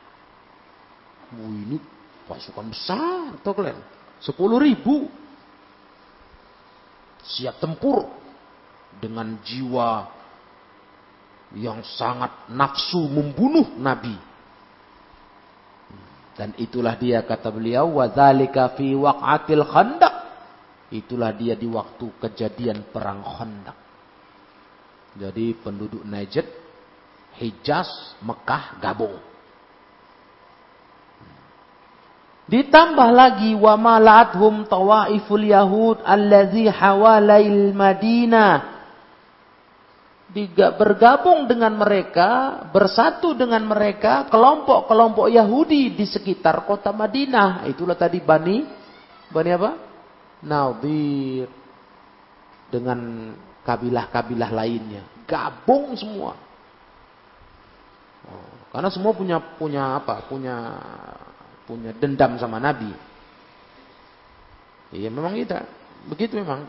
Ini 1.34 1.82
pasukan 2.30 2.70
besar 2.70 3.34
tuh 3.42 3.58
kalian. 3.58 3.82
Sepuluh 4.22 4.62
ribu. 4.62 5.10
Siap 7.26 7.58
tempur. 7.58 8.06
Dengan 8.94 9.42
jiwa 9.42 10.06
yang 11.54 11.82
sangat 11.86 12.50
nafsu 12.50 13.06
membunuh 13.06 13.78
Nabi. 13.78 14.14
Dan 16.34 16.50
itulah 16.58 16.98
dia 16.98 17.22
kata 17.22 17.46
beliau 17.54 18.02
wadzalika 18.02 18.74
fi 18.74 18.90
waqatil 18.94 19.62
khandaq. 19.62 20.14
Itulah 20.94 21.34
dia 21.34 21.58
di 21.58 21.66
waktu 21.66 22.06
kejadian 22.22 22.86
perang 22.94 23.26
Khandaq. 23.26 23.74
Jadi 25.18 25.58
penduduk 25.58 26.06
Najd, 26.06 26.46
Hijaz, 27.38 28.18
Mekah 28.22 28.78
gabung. 28.78 29.18
Ditambah 32.44 33.10
lagi 33.10 33.56
wa 33.56 33.74
mala'athum 33.74 34.68
tawaiful 34.68 35.42
yahud 35.42 35.98
allazi 36.04 36.68
hawalail 36.68 37.72
Madinah 37.72 38.73
bergabung 40.74 41.46
dengan 41.46 41.78
mereka, 41.78 42.62
bersatu 42.74 43.38
dengan 43.38 43.62
mereka, 43.62 44.26
kelompok-kelompok 44.26 45.30
Yahudi 45.30 45.94
di 45.94 46.02
sekitar 46.02 46.66
kota 46.66 46.90
Madinah. 46.90 47.70
Itulah 47.70 47.94
tadi 47.94 48.18
Bani, 48.18 48.66
Bani 49.30 49.50
apa? 49.54 49.70
Nadir. 50.42 51.46
Dengan 52.66 53.30
kabilah-kabilah 53.62 54.50
lainnya. 54.50 55.06
Gabung 55.24 55.94
semua. 55.94 56.34
Oh, 58.26 58.52
karena 58.74 58.90
semua 58.90 59.14
punya 59.14 59.38
punya 59.38 60.02
apa? 60.02 60.26
Punya 60.26 60.56
punya 61.64 61.94
dendam 61.94 62.34
sama 62.42 62.58
Nabi. 62.58 62.90
Iya 64.90 65.08
memang 65.14 65.38
kita. 65.38 65.62
Begitu 66.10 66.42
memang. 66.42 66.66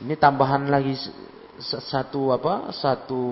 Ini 0.00 0.14
tambahan 0.16 0.70
lagi 0.70 0.96
satu 1.60 2.32
apa 2.32 2.72
satu 2.72 3.24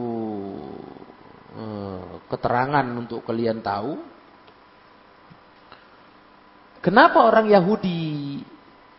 eh, 1.56 2.08
keterangan 2.28 2.86
untuk 2.92 3.24
kalian 3.24 3.64
tahu 3.64 3.96
kenapa 6.84 7.24
orang 7.24 7.48
Yahudi 7.48 8.40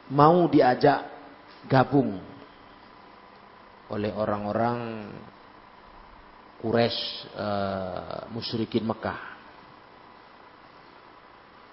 mau 0.10 0.50
diajak 0.50 1.06
gabung 1.70 2.18
oleh 3.90 4.14
orang-orang 4.14 5.10
Quraisy 6.60 7.32
uh, 7.40 8.28
musyrikin 8.36 8.84
Mekah. 8.84 9.40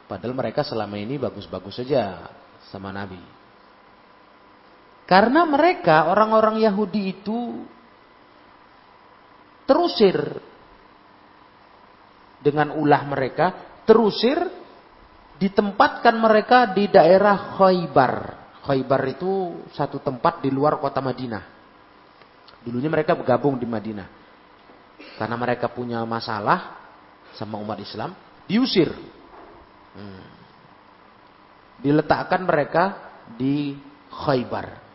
Padahal 0.06 0.38
mereka 0.38 0.62
selama 0.62 0.94
ini 0.94 1.18
bagus-bagus 1.18 1.82
saja 1.82 2.30
sama 2.70 2.94
Nabi. 2.94 3.18
Karena 5.06 5.46
mereka 5.46 6.10
orang-orang 6.10 6.58
Yahudi 6.66 7.14
itu 7.14 7.62
terusir 9.62 10.18
dengan 12.42 12.74
ulah 12.74 13.06
mereka, 13.06 13.54
terusir 13.86 14.38
ditempatkan 15.38 16.14
mereka 16.18 16.74
di 16.74 16.90
daerah 16.90 17.54
Khaybar. 17.54 18.14
Khaybar 18.66 19.02
itu 19.06 19.62
satu 19.78 20.02
tempat 20.02 20.42
di 20.42 20.50
luar 20.50 20.82
kota 20.82 20.98
Madinah. 20.98 21.54
Dulunya 22.66 22.90
mereka 22.90 23.14
bergabung 23.14 23.62
di 23.62 23.66
Madinah. 23.66 24.10
Karena 25.22 25.38
mereka 25.38 25.70
punya 25.70 26.02
masalah 26.02 26.82
sama 27.38 27.62
umat 27.62 27.78
Islam, 27.78 28.10
diusir. 28.50 28.90
Hmm. 29.94 30.26
Diletakkan 31.78 32.42
mereka 32.42 32.84
di 33.38 33.78
Khaybar 34.10 34.85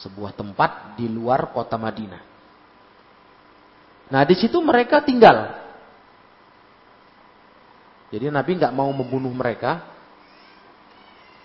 sebuah 0.00 0.32
tempat 0.32 0.96
di 0.96 1.04
luar 1.10 1.52
kota 1.52 1.76
Madinah. 1.76 2.22
Nah, 4.12 4.22
di 4.24 4.36
situ 4.36 4.60
mereka 4.60 5.04
tinggal. 5.04 5.60
Jadi 8.12 8.28
Nabi 8.28 8.60
nggak 8.60 8.76
mau 8.76 8.92
membunuh 8.92 9.32
mereka, 9.32 9.88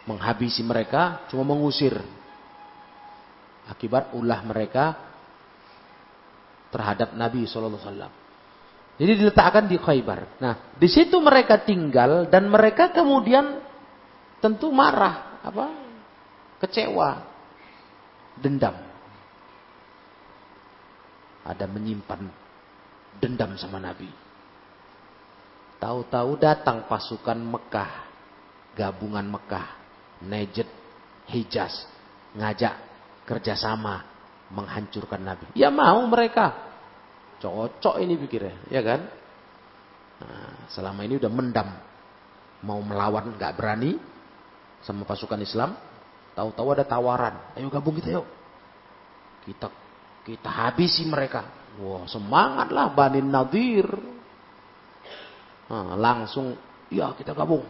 menghabisi 0.03 0.63
mereka, 0.63 1.27
cuma 1.31 1.47
mengusir. 1.47 1.95
Akibat 3.67 4.15
ulah 4.15 4.43
mereka 4.43 4.95
terhadap 6.71 7.15
Nabi 7.15 7.47
Shallallahu 7.47 7.79
Alaihi 7.79 7.87
Wasallam. 7.87 8.13
Jadi 8.97 9.11
diletakkan 9.23 9.65
di 9.67 9.77
Khaybar. 9.79 10.39
Nah, 10.39 10.75
di 10.75 10.87
situ 10.91 11.19
mereka 11.19 11.61
tinggal 11.61 12.27
dan 12.27 12.47
mereka 12.51 12.91
kemudian 12.91 13.63
tentu 14.43 14.71
marah, 14.71 15.39
apa? 15.43 15.71
Kecewa 16.57 17.36
dendam. 18.41 18.75
Ada 21.47 21.63
menyimpan 21.65 22.27
dendam 23.23 23.55
sama 23.55 23.79
Nabi. 23.79 24.09
Tahu-tahu 25.77 26.41
datang 26.41 26.89
pasukan 26.89 27.37
Mekah, 27.37 27.91
gabungan 28.73 29.25
Mekah, 29.29 29.67
Najd, 30.25 30.65
Hijaz, 31.29 31.85
ngajak 32.33 32.73
kerjasama 33.29 34.01
menghancurkan 34.49 35.21
Nabi. 35.21 35.45
Ya 35.53 35.69
mau 35.69 36.01
mereka. 36.09 36.65
Cocok 37.37 38.01
ini 38.01 38.17
pikirnya, 38.17 38.57
ya 38.73 38.81
kan? 38.81 39.05
Nah, 40.17 40.65
selama 40.73 41.05
ini 41.05 41.21
udah 41.21 41.29
mendam. 41.29 41.69
Mau 42.65 42.81
melawan 42.81 43.37
nggak 43.37 43.53
berani 43.53 44.01
sama 44.81 45.05
pasukan 45.05 45.37
Islam. 45.45 45.77
Tahu-tahu 46.37 46.77
ada 46.77 46.85
tawaran, 46.85 47.57
ayo 47.57 47.65
gabung 47.73 47.97
kita 47.97 48.13
yuk. 48.13 48.29
Kita 49.41 49.73
kita 50.21 50.49
habisi 50.53 51.01
mereka. 51.09 51.49
Wah 51.81 52.05
semangatlah 52.05 52.93
Bani 52.93 53.25
Nadir. 53.25 53.89
Nah, 55.65 55.97
langsung 55.97 56.53
ya 56.93 57.17
kita 57.17 57.33
gabung. 57.33 57.65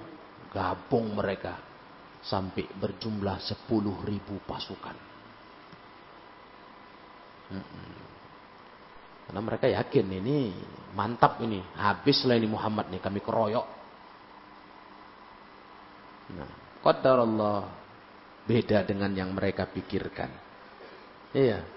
Gabung 0.51 1.15
mereka 1.15 1.55
sampai 2.19 2.67
berjumlah 2.75 3.39
10 3.39 3.71
ribu 4.03 4.35
pasukan. 4.43 4.97
Karena 9.27 9.39
mereka 9.39 9.71
yakin 9.71 10.07
ini 10.11 10.51
mantap 10.91 11.39
ini. 11.39 11.63
Habislah 11.79 12.35
ini 12.35 12.51
Muhammad 12.51 12.91
nih 12.91 12.99
kami 12.99 13.23
keroyok. 13.23 13.67
Nah, 16.35 16.51
Allah 16.83 17.86
Beda 18.47 18.87
dengan 18.87 19.11
yang 19.11 19.35
mereka 19.35 19.67
pikirkan. 19.67 20.31
Iya. 21.35 21.67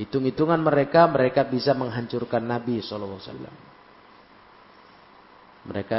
Hitung-hitungan 0.00 0.58
mereka, 0.58 1.06
mereka 1.06 1.46
bisa 1.46 1.76
menghancurkan 1.76 2.42
Nabi 2.42 2.82
SAW. 2.82 3.20
Mereka 5.68 5.98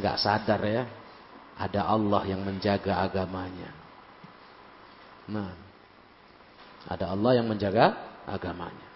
nggak 0.00 0.16
sadar 0.18 0.60
ya, 0.64 0.84
ada 1.54 1.86
Allah 1.86 2.26
yang 2.26 2.42
menjaga 2.42 3.04
agamanya. 3.04 3.70
Nah, 5.30 5.54
ada 6.90 7.14
Allah 7.14 7.38
yang 7.38 7.46
menjaga 7.46 7.94
agamanya. 8.26 8.88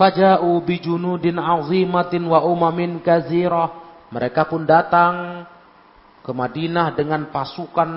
Faja'u 0.00 0.56
bijunudin 0.64 1.36
azimatin 1.36 2.24
wa 2.24 2.40
umamin 2.48 3.04
kazirah 3.04 3.68
Mereka 4.08 4.48
pun 4.48 4.64
datang 4.64 5.44
ke 6.20 6.32
Madinah 6.32 6.92
dengan 6.92 7.32
pasukan 7.32 7.90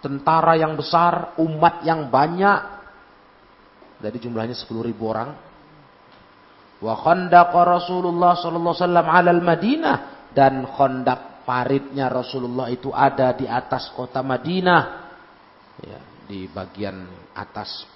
tentara 0.00 0.56
yang 0.56 0.76
besar, 0.76 1.36
umat 1.40 1.84
yang 1.84 2.08
banyak. 2.12 2.60
Jadi 4.04 4.16
jumlahnya 4.20 4.56
10 4.56 4.84
ribu 4.84 5.08
orang. 5.08 5.32
Wa 6.84 6.94
khandaqa 7.00 7.60
Rasulullah 7.64 8.36
sallallahu 8.36 8.74
alaihi 8.76 8.84
wasallam 8.84 9.08
'ala 9.08 9.30
al-Madinah 9.32 9.96
dan 10.36 10.68
khandak 10.68 11.46
paritnya 11.48 12.12
Rasulullah 12.12 12.68
itu 12.68 12.92
ada 12.92 13.32
di 13.32 13.48
atas 13.48 13.88
kota 13.96 14.20
Madinah. 14.20 14.82
Ya, 15.80 16.00
di 16.28 16.44
bagian 16.52 17.08
atas 17.32 17.88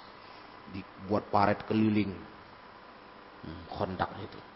dibuat 0.73 1.29
parit 1.29 1.61
keliling. 1.65 2.13
Hmm, 3.45 3.61
itu. 4.19 4.48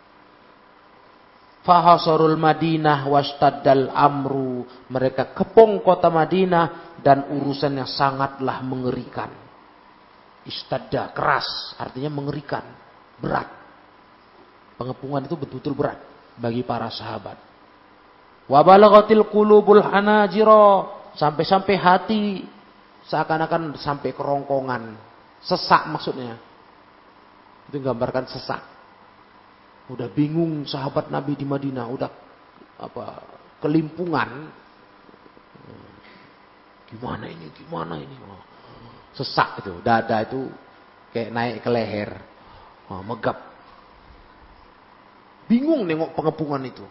Fahasarul 1.64 2.36
Madinah 2.36 3.08
wastaddal 3.08 3.88
amru. 3.96 4.68
Mereka 4.92 5.32
kepung 5.32 5.80
kota 5.80 6.12
Madinah 6.12 6.96
dan 7.00 7.32
urusannya 7.32 7.88
sangatlah 7.88 8.60
mengerikan. 8.64 9.32
Istadda 10.44 11.16
keras, 11.16 11.48
artinya 11.80 12.12
mengerikan, 12.12 12.68
berat. 13.16 13.48
Pengepungan 14.76 15.24
itu 15.24 15.40
betul-betul 15.40 15.72
berat 15.72 16.00
bagi 16.36 16.68
para 16.68 16.92
sahabat. 16.92 17.40
Wabalagatil 18.52 19.24
qulubul 19.32 19.80
hanajiro 19.80 20.92
sampai-sampai 21.16 21.76
hati 21.80 22.24
seakan-akan 23.08 23.80
sampai 23.80 24.12
kerongkongan, 24.12 25.00
sesak 25.40 25.88
maksudnya. 25.88 26.36
Itu 27.72 27.80
gambarkan 27.80 28.28
sesak. 28.28 28.73
Udah 29.92 30.08
bingung 30.08 30.64
sahabat 30.64 31.12
Nabi 31.12 31.36
di 31.36 31.44
Madinah, 31.44 31.86
udah 31.92 32.12
apa 32.80 33.06
kelimpungan. 33.60 34.48
Gimana 36.88 37.26
ini? 37.28 37.52
Gimana 37.52 38.00
ini? 38.00 38.16
Sesak 39.12 39.60
itu, 39.60 39.84
dada 39.84 40.24
itu 40.24 40.48
kayak 41.12 41.30
naik 41.36 41.56
ke 41.60 41.70
leher. 41.70 42.10
Oh, 42.88 43.04
megap. 43.04 43.36
Bingung 45.52 45.84
nengok 45.84 46.16
pengepungan 46.16 46.64
itu. 46.64 46.86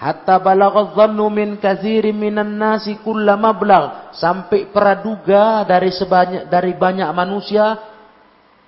Hatta 0.00 0.40
balagha 0.40 0.96
dhannu 0.96 1.28
min 1.28 1.60
katsirin 1.60 2.16
minan 2.16 2.56
nasi 2.56 2.96
kullama 3.04 3.52
belag 3.52 4.16
sampai 4.16 4.72
praduga 4.72 5.60
dari 5.68 5.92
sebanyak 5.92 6.48
dari 6.48 6.72
banyak 6.72 7.12
manusia 7.12 7.76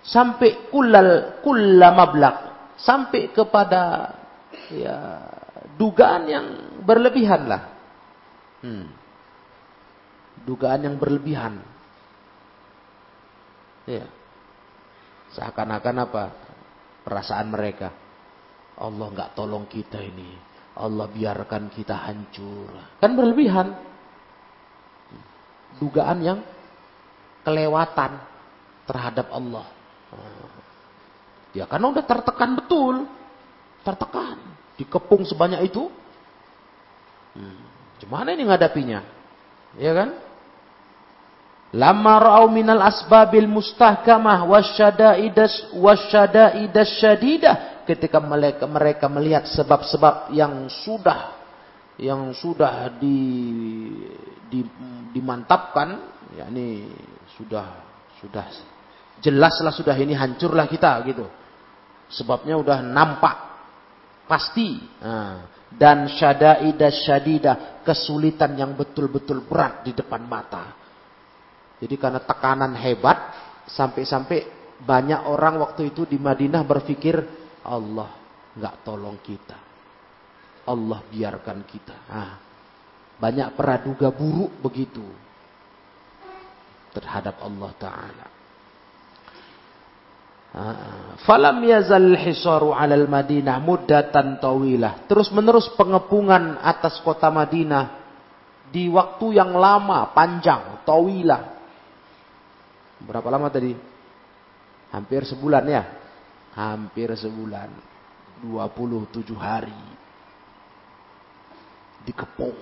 sampai 0.05 0.69
kullal 0.69 1.41
kullama 1.41 2.05
belag 2.13 2.52
sampai 2.83 3.31
kepada 3.31 4.15
ya 4.75 4.99
dugaan 5.79 6.23
yang 6.27 6.47
berlebihan 6.83 7.47
lah. 7.47 7.63
Hmm. 8.63 8.87
Dugaan 10.43 10.83
yang 10.87 10.97
berlebihan. 10.99 11.63
Ya. 13.87 14.07
Seakan-akan 15.35 15.97
apa? 16.03 16.25
Perasaan 17.03 17.51
mereka. 17.51 17.91
Allah 18.79 19.07
nggak 19.11 19.35
tolong 19.39 19.67
kita 19.67 19.99
ini. 20.03 20.35
Allah 20.79 21.07
biarkan 21.11 21.71
kita 21.71 21.95
hancur. 21.95 22.71
Kan 22.99 23.15
berlebihan. 23.15 23.75
Dugaan 25.79 26.19
yang 26.23 26.41
kelewatan 27.43 28.23
terhadap 28.87 29.27
Allah. 29.35 29.67
Ya 31.53 31.69
karena 31.69 31.93
udah 31.93 32.05
tertekan 32.05 32.57
betul. 32.57 33.05
Tertekan. 33.85 34.41
Dikepung 34.81 35.25
sebanyak 35.29 35.69
itu. 35.69 35.89
Hmm. 37.37 37.61
Gimana 38.01 38.33
ini 38.33 38.49
ngadapinya? 38.49 39.01
Ya 39.77 39.93
kan? 39.93 40.11
Lama 41.73 42.21
ra'au 42.21 42.53
minal 42.53 42.85
asbabil 42.85 43.49
mustahkamah 43.49 44.45
wasyada'idas 44.45 45.73
wasyada'idas 45.73 47.01
syadidah. 47.01 47.57
Ketika 47.89 48.21
mereka, 48.21 48.69
mereka 48.69 49.07
melihat 49.09 49.49
sebab-sebab 49.49 50.37
yang 50.37 50.69
sudah 50.69 51.41
yang 52.01 52.33
sudah 52.37 52.93
di, 52.97 53.19
di 54.49 54.61
dimantapkan, 55.13 56.01
yakni 56.37 56.89
sudah 57.37 57.67
sudah 58.21 58.47
jelaslah 59.21 59.73
sudah 59.73 59.97
ini 59.97 60.13
hancurlah 60.13 60.69
kita 60.69 61.01
gitu. 61.09 61.25
Sebabnya 62.13 62.61
udah 62.61 62.79
nampak 62.85 63.37
pasti. 64.29 64.77
Nah, 65.01 65.49
dan 65.73 66.05
syada'idah 66.09 66.93
syadidah 66.93 67.57
kesulitan 67.81 68.53
yang 68.57 68.77
betul-betul 68.77 69.45
berat 69.49 69.85
di 69.89 69.97
depan 69.97 70.23
mata. 70.29 70.77
Jadi 71.81 71.95
karena 71.99 72.21
tekanan 72.23 72.77
hebat 72.77 73.19
sampai-sampai 73.67 74.47
banyak 74.83 75.27
orang 75.27 75.59
waktu 75.59 75.91
itu 75.95 76.05
di 76.07 76.21
Madinah 76.21 76.63
berpikir 76.63 77.17
Allah 77.67 78.13
nggak 78.55 78.75
tolong 78.85 79.19
kita. 79.25 79.59
Allah 80.63 81.01
biarkan 81.11 81.59
kita. 81.67 81.97
Nah, 82.07 82.33
banyak 83.19 83.49
peraduga 83.59 84.15
buruk 84.15 84.63
begitu 84.63 85.03
terhadap 86.95 87.43
Allah 87.43 87.71
Ta'ala. 87.81 88.27
Falam 91.25 91.65
yazal 91.65 92.13
hisaru 92.13 92.77
alal 92.77 93.09
Madinah 93.09 93.57
muddatan 93.65 94.37
tawilah. 94.37 95.09
Terus 95.09 95.33
menerus 95.33 95.73
pengepungan 95.73 96.61
atas 96.61 97.01
kota 97.01 97.33
Madinah 97.33 98.03
di 98.69 98.89
waktu 98.93 99.41
yang 99.41 99.57
lama, 99.57 100.13
panjang, 100.13 100.85
tawilah. 100.85 101.57
Berapa 103.01 103.29
lama 103.33 103.49
tadi? 103.49 103.73
Hampir 104.93 105.25
sebulan 105.25 105.65
ya? 105.65 105.83
Hampir 106.53 107.17
sebulan. 107.17 107.69
27 108.45 109.33
hari. 109.41 109.81
Dikepung. 112.05 112.57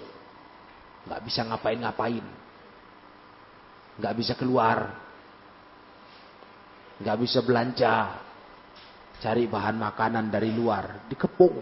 Gak 1.11 1.21
bisa 1.27 1.43
ngapain-ngapain. 1.43 2.23
Gak 3.99 4.15
bisa 4.15 4.39
keluar 4.39 5.10
nggak 7.01 7.17
bisa 7.17 7.41
belanja, 7.41 8.21
cari 9.21 9.49
bahan 9.49 9.77
makanan 9.81 10.29
dari 10.29 10.53
luar, 10.53 11.09
dikepung. 11.09 11.57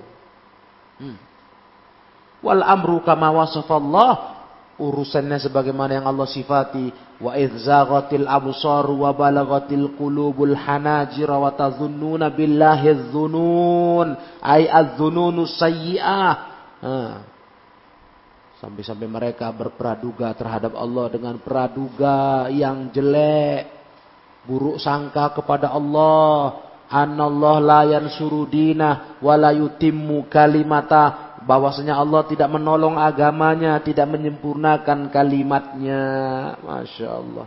Hmm. 0.99 1.19
Wal 2.43 2.63
amru 2.63 3.03
kama 3.03 3.35
wasafallah 3.35 4.39
urusannya 4.79 5.43
sebagaimana 5.43 5.99
yang 5.99 6.07
Allah 6.07 6.27
sifati. 6.31 6.95
Wa 7.19 7.35
idzaghatil 7.35 8.31
absar 8.31 8.87
wa 8.87 9.11
balagatil 9.11 9.99
qulubul 9.99 10.55
hanajir 10.55 11.27
wa 11.27 11.51
tazunnuna 11.51 12.31
billahi 12.31 13.11
dzunun 13.11 14.15
ay 14.39 14.71
adzununu 14.71 15.43
sayyi'ah 15.51 16.35
sampai-sampai 18.59 19.07
mereka 19.11 19.51
berpraduga 19.55 20.35
terhadap 20.35 20.75
Allah 20.79 21.11
dengan 21.11 21.39
praduga 21.43 22.47
yang 22.51 22.91
jelek 22.95 23.78
buruk 24.49 24.81
sangka 24.81 25.37
kepada 25.37 25.69
Allah 25.69 26.65
anallah 26.89 27.61
la 27.61 27.81
yansuru 27.85 28.49
dinah 28.49 29.21
wa 29.21 29.37
kalimata. 30.33 31.29
Bahwasanya 31.39 31.95
Allah 31.95 32.27
tidak 32.27 32.51
menolong 32.51 32.99
agamanya 32.99 33.79
tidak 33.85 34.11
menyempurnakan 34.11 35.13
kalimatnya. 35.13 36.03
Masya 36.65 37.09
Allah 37.09 37.47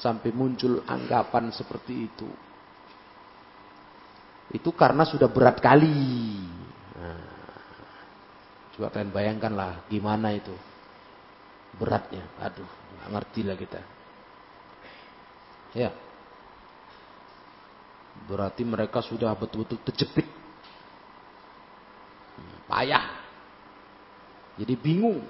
sampai 0.00 0.34
muncul 0.34 0.82
anggapan 0.88 1.52
seperti 1.54 1.94
itu. 2.10 2.28
Itu 4.52 4.74
karena 4.74 5.06
sudah 5.06 5.30
berat 5.32 5.62
kali. 5.62 6.44
Nah, 6.98 7.24
coba 8.76 8.92
kalian 8.92 9.12
bayangkan 9.14 9.52
lah 9.54 9.72
gimana 9.86 10.34
itu. 10.34 10.52
Beratnya. 11.78 12.26
Aduh 12.42 12.68
nggak 12.68 13.08
ngerti 13.16 13.40
lah 13.46 13.56
kita. 13.56 13.80
Ya 15.72 15.88
Berarti 18.26 18.62
mereka 18.62 19.02
sudah 19.02 19.34
betul-betul 19.34 19.82
terjepit. 19.86 20.26
Payah. 22.70 23.06
Jadi 24.56 24.74
bingung. 24.78 25.20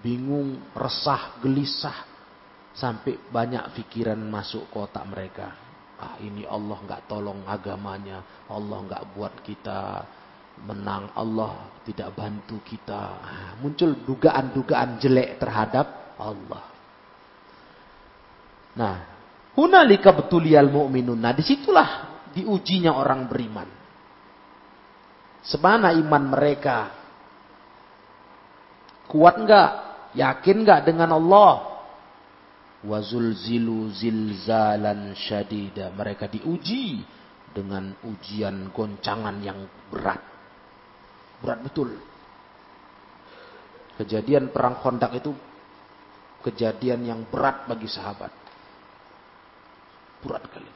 Bingung, 0.00 0.60
resah, 0.76 1.36
gelisah. 1.42 2.06
Sampai 2.76 3.16
banyak 3.32 3.72
pikiran 3.72 4.20
masuk 4.20 4.68
kotak 4.68 5.04
mereka. 5.08 5.48
Ah 5.96 6.20
ini 6.20 6.44
Allah 6.44 6.76
nggak 6.76 7.08
tolong 7.08 7.40
agamanya. 7.48 8.20
Allah 8.52 8.78
nggak 8.84 9.04
buat 9.16 9.34
kita 9.40 10.04
menang. 10.68 11.08
Allah 11.16 11.72
tidak 11.88 12.12
bantu 12.12 12.60
kita. 12.64 13.02
Ah, 13.16 13.50
muncul 13.60 13.96
dugaan-dugaan 14.04 15.00
jelek 15.00 15.40
terhadap 15.40 16.16
Allah. 16.20 16.64
Nah, 18.76 19.15
Hunalika 19.56 20.12
betuliyal 20.12 20.68
mu'minun. 20.68 21.16
Nah 21.16 21.32
di 21.32 21.40
situlah 21.40 22.20
diujinya 22.36 22.92
orang 22.92 23.24
beriman. 23.24 23.68
Semana 25.40 25.94
iman 25.94 26.24
mereka 26.28 27.06
Kuat 29.06 29.38
enggak? 29.38 29.70
Yakin 30.18 30.66
enggak 30.66 30.80
dengan 30.82 31.14
Allah? 31.14 31.78
Wazulzilu 32.82 33.90
zilzalan 33.94 35.14
syadida. 35.14 35.94
Mereka 35.94 36.26
diuji 36.30 37.02
dengan 37.54 37.94
ujian 38.04 38.74
goncangan 38.74 39.38
yang 39.40 39.62
berat. 39.88 40.20
Berat 41.40 41.58
betul. 41.62 41.96
Kejadian 43.96 44.52
perang 44.52 44.82
kondak 44.82 45.16
itu 45.16 45.32
kejadian 46.44 47.06
yang 47.06 47.20
berat 47.30 47.64
bagi 47.64 47.88
sahabat. 47.88 48.45
Berat 50.26 50.44
kali. 50.50 50.72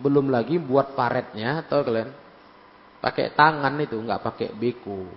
Belum 0.00 0.28
lagi 0.28 0.60
buat 0.60 0.92
paretnya, 0.92 1.64
atau 1.64 1.80
kalian? 1.80 2.12
Pakai 3.00 3.32
tangan 3.32 3.72
itu, 3.80 3.96
nggak 3.96 4.20
pakai 4.20 4.48
beku. 4.52 5.08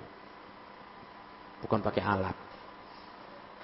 Bukan 1.63 1.79
pakai 1.83 2.03
alat. 2.03 2.37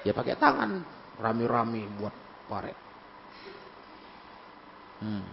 Ya 0.04 0.12
pakai 0.12 0.36
tangan, 0.36 0.84
rami-rami 1.20 1.88
buat 2.00 2.16
paret. 2.48 2.76
Hmm. 5.00 5.24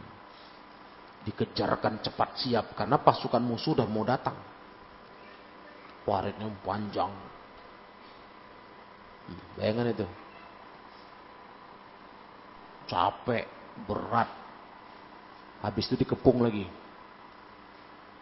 Dikejarkan 1.27 2.07
cepat 2.07 2.39
siap 2.39 2.79
karena 2.79 3.03
pasukan 3.03 3.43
musuh 3.43 3.75
sudah 3.75 3.87
mau 3.91 4.07
datang. 4.07 4.39
Paretnya 6.07 6.47
panjang. 6.63 7.11
Hmm. 9.27 9.43
Bayangan 9.59 9.91
itu. 9.91 10.07
Capek, 12.87 13.56
berat, 13.85 14.31
Habis 15.67 15.89
itu 15.89 16.05
dikepung 16.05 16.45
lagi. 16.45 16.63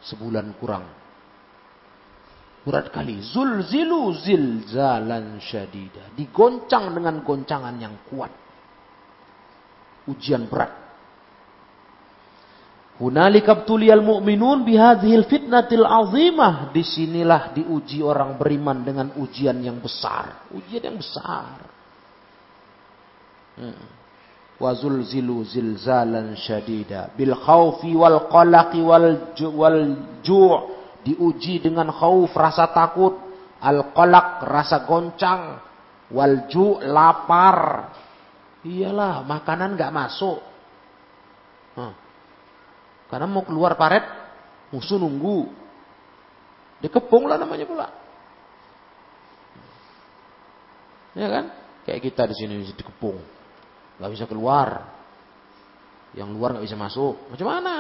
Sebulan 0.05 0.55
kurang. 0.61 0.89
Berat 2.65 2.89
kali. 2.89 3.21
Zulzilu 3.21 4.15
zilzalan 4.17 5.41
syadida. 5.45 6.13
Digoncang 6.17 6.97
dengan 6.97 7.21
goncangan 7.21 7.77
yang 7.77 7.97
kuat. 8.09 8.33
Ujian 10.09 10.49
berat. 10.49 10.73
Hunalika 12.95 13.59
btuliyal 13.59 14.07
mu'minun 14.07 14.63
bihadhil 14.63 15.27
fitnatil 15.27 15.85
azimah. 15.85 16.71
Di 16.71 16.81
sinilah 16.81 17.53
diuji 17.53 18.01
orang 18.01 18.41
beriman 18.41 18.81
dengan 18.87 19.13
ujian 19.19 19.59
yang 19.61 19.83
besar. 19.83 20.49
Ujian 20.55 20.81
yang 20.81 20.97
besar. 20.97 21.59
Hmm 23.59 24.04
wazul 24.59 25.03
zilu 25.03 25.43
zilzalan 25.43 26.39
syadida. 26.39 27.11
Bil 27.19 27.35
khawfi 27.35 27.95
wal 27.95 28.31
qalaqi 28.31 28.81
wal 28.83 29.35
wal 29.55 29.81
ju' 30.23 30.59
diuji 31.05 31.61
dengan 31.63 31.91
khauf 31.91 32.31
rasa 32.35 32.71
takut. 32.71 33.19
Al 33.65 33.91
qalaq 33.97 34.45
rasa 34.45 34.85
goncang. 34.85 35.59
Wal 36.13 36.47
ju' 36.51 36.83
lapar. 36.85 37.91
Iyalah 38.65 39.27
makanan 39.27 39.77
nggak 39.77 39.95
masuk. 39.95 40.41
Hmm. 41.75 41.91
karena 43.11 43.27
mau 43.27 43.43
keluar 43.43 43.75
paret 43.75 44.07
musuh 44.71 44.95
nunggu. 44.95 45.51
Dikepung 46.79 47.27
lah 47.27 47.35
namanya 47.35 47.67
pula. 47.67 47.91
Ya 51.19 51.27
kan? 51.31 51.51
Kayak 51.83 52.01
kita 52.11 52.23
di 52.31 52.35
sini 52.39 52.55
dikepung 52.63 53.34
nggak 53.99 54.13
bisa 54.13 54.25
keluar. 54.27 54.91
Yang 56.15 56.29
luar 56.35 56.55
nggak 56.55 56.67
bisa 56.67 56.79
masuk. 56.79 57.31
Macam 57.31 57.47
mana? 57.51 57.75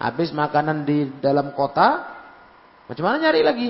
Habis 0.00 0.32
makanan 0.32 0.88
di 0.88 1.12
dalam 1.20 1.52
kota, 1.52 2.08
macam 2.88 3.04
mana 3.04 3.16
nyari 3.20 3.40
lagi? 3.44 3.68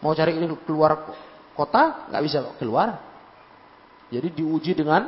Mau 0.00 0.14
cari 0.16 0.38
keluar 0.64 1.12
kota, 1.52 2.08
nggak 2.08 2.22
bisa 2.24 2.38
keluar. 2.56 2.98
Jadi 4.08 4.32
diuji 4.32 4.72
dengan 4.72 5.04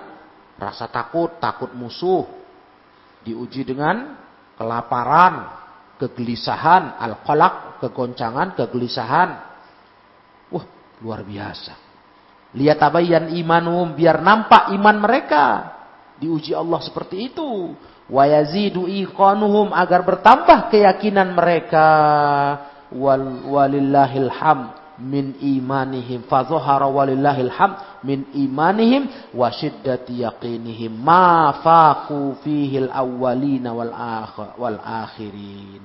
rasa 0.61 0.91
takut, 0.93 1.41
takut 1.41 1.73
musuh. 1.73 2.29
Diuji 3.25 3.65
dengan 3.65 4.17
kelaparan, 4.61 5.49
kegelisahan, 5.97 7.01
al-qalaq, 7.01 7.81
kegoncangan, 7.81 8.53
kegelisahan. 8.57 9.29
Wah, 10.53 10.65
luar 11.01 11.25
biasa. 11.25 11.90
Lihat 12.51 12.83
tabayyan 12.83 13.31
imanum 13.39 13.95
biar 13.95 14.19
nampak 14.19 14.75
iman 14.75 14.97
mereka. 14.99 15.45
Diuji 16.19 16.51
Allah 16.51 16.83
seperti 16.83 17.31
itu. 17.31 17.75
Wa 18.11 18.27
yazidu 18.27 18.91
iqanuhum 18.91 19.71
agar 19.71 20.03
bertambah 20.03 20.69
keyakinan 20.75 21.31
mereka. 21.31 21.87
Wal 22.91 23.47
walillahil 23.47 24.31
ham 24.35 24.75
min 25.01 25.39
imanihim 25.41 26.29
fadhahara 26.29 26.91
walillahil 26.91 27.49
ham 27.55 27.79
min 28.05 28.29
imanihim 28.37 29.33
wa 29.33 29.49
syiddati 29.49 30.21
yaqinihim 30.27 30.93
ma 30.93 31.57
faqu 31.65 32.37
fihil 32.45 32.93
awwalina 32.93 33.73
wal 33.73 34.77
akhirin 34.85 35.81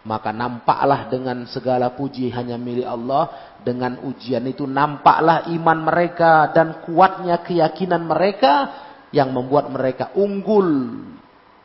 maka 0.00 0.32
nampaklah 0.32 1.12
dengan 1.12 1.44
segala 1.44 1.92
puji 1.92 2.32
hanya 2.32 2.56
milik 2.56 2.88
Allah. 2.88 3.52
Dengan 3.60 4.00
ujian 4.08 4.40
itu 4.48 4.64
nampaklah 4.64 5.52
iman 5.52 5.78
mereka 5.84 6.48
dan 6.56 6.80
kuatnya 6.80 7.44
keyakinan 7.44 8.08
mereka 8.08 8.52
yang 9.12 9.36
membuat 9.36 9.68
mereka 9.68 10.16
unggul 10.16 10.96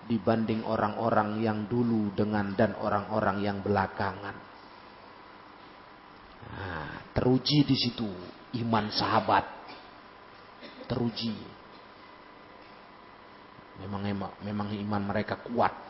dibanding 0.06 0.68
orang-orang 0.68 1.40
yang 1.40 1.64
dulu 1.72 2.12
dengan 2.12 2.52
dan 2.54 2.76
orang-orang 2.84 3.40
yang 3.40 3.58
belakangan. 3.64 4.36
Nah, 6.46 6.92
teruji 7.16 7.64
di 7.64 7.76
situ 7.80 8.10
iman 8.60 8.92
sahabat. 8.92 9.46
Teruji. 10.86 11.34
Memang 13.80 14.04
memang 14.44 14.68
iman 14.76 15.04
mereka 15.08 15.40
kuat. 15.40 15.85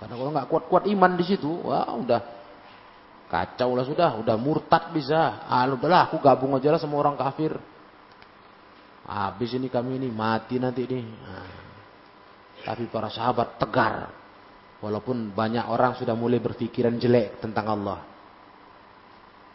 Karena 0.00 0.16
kalau 0.16 0.30
nggak 0.32 0.48
kuat-kuat 0.48 0.88
iman 0.88 1.12
di 1.12 1.24
situ, 1.28 1.60
wah 1.60 1.92
udah 1.92 2.20
kacau 3.28 3.76
lah 3.76 3.84
sudah, 3.84 4.16
udah 4.16 4.36
murtad 4.40 4.96
bisa. 4.96 5.44
Ah, 5.44 5.68
udahlah 5.68 6.08
aku 6.08 6.16
gabung 6.24 6.56
aja 6.56 6.72
lah 6.72 6.80
sama 6.80 6.96
orang 6.96 7.20
kafir. 7.20 7.52
Habis 9.04 9.60
ini 9.60 9.68
kami 9.68 10.00
ini 10.00 10.08
mati 10.08 10.56
nanti 10.56 10.88
nih. 10.88 11.04
Nah, 11.04 11.52
tapi 12.64 12.88
para 12.88 13.12
sahabat 13.12 13.60
tegar. 13.60 14.08
Walaupun 14.80 15.36
banyak 15.36 15.68
orang 15.68 15.92
sudah 16.00 16.16
mulai 16.16 16.40
berpikiran 16.40 16.96
jelek 16.96 17.44
tentang 17.44 17.68
Allah. 17.68 18.00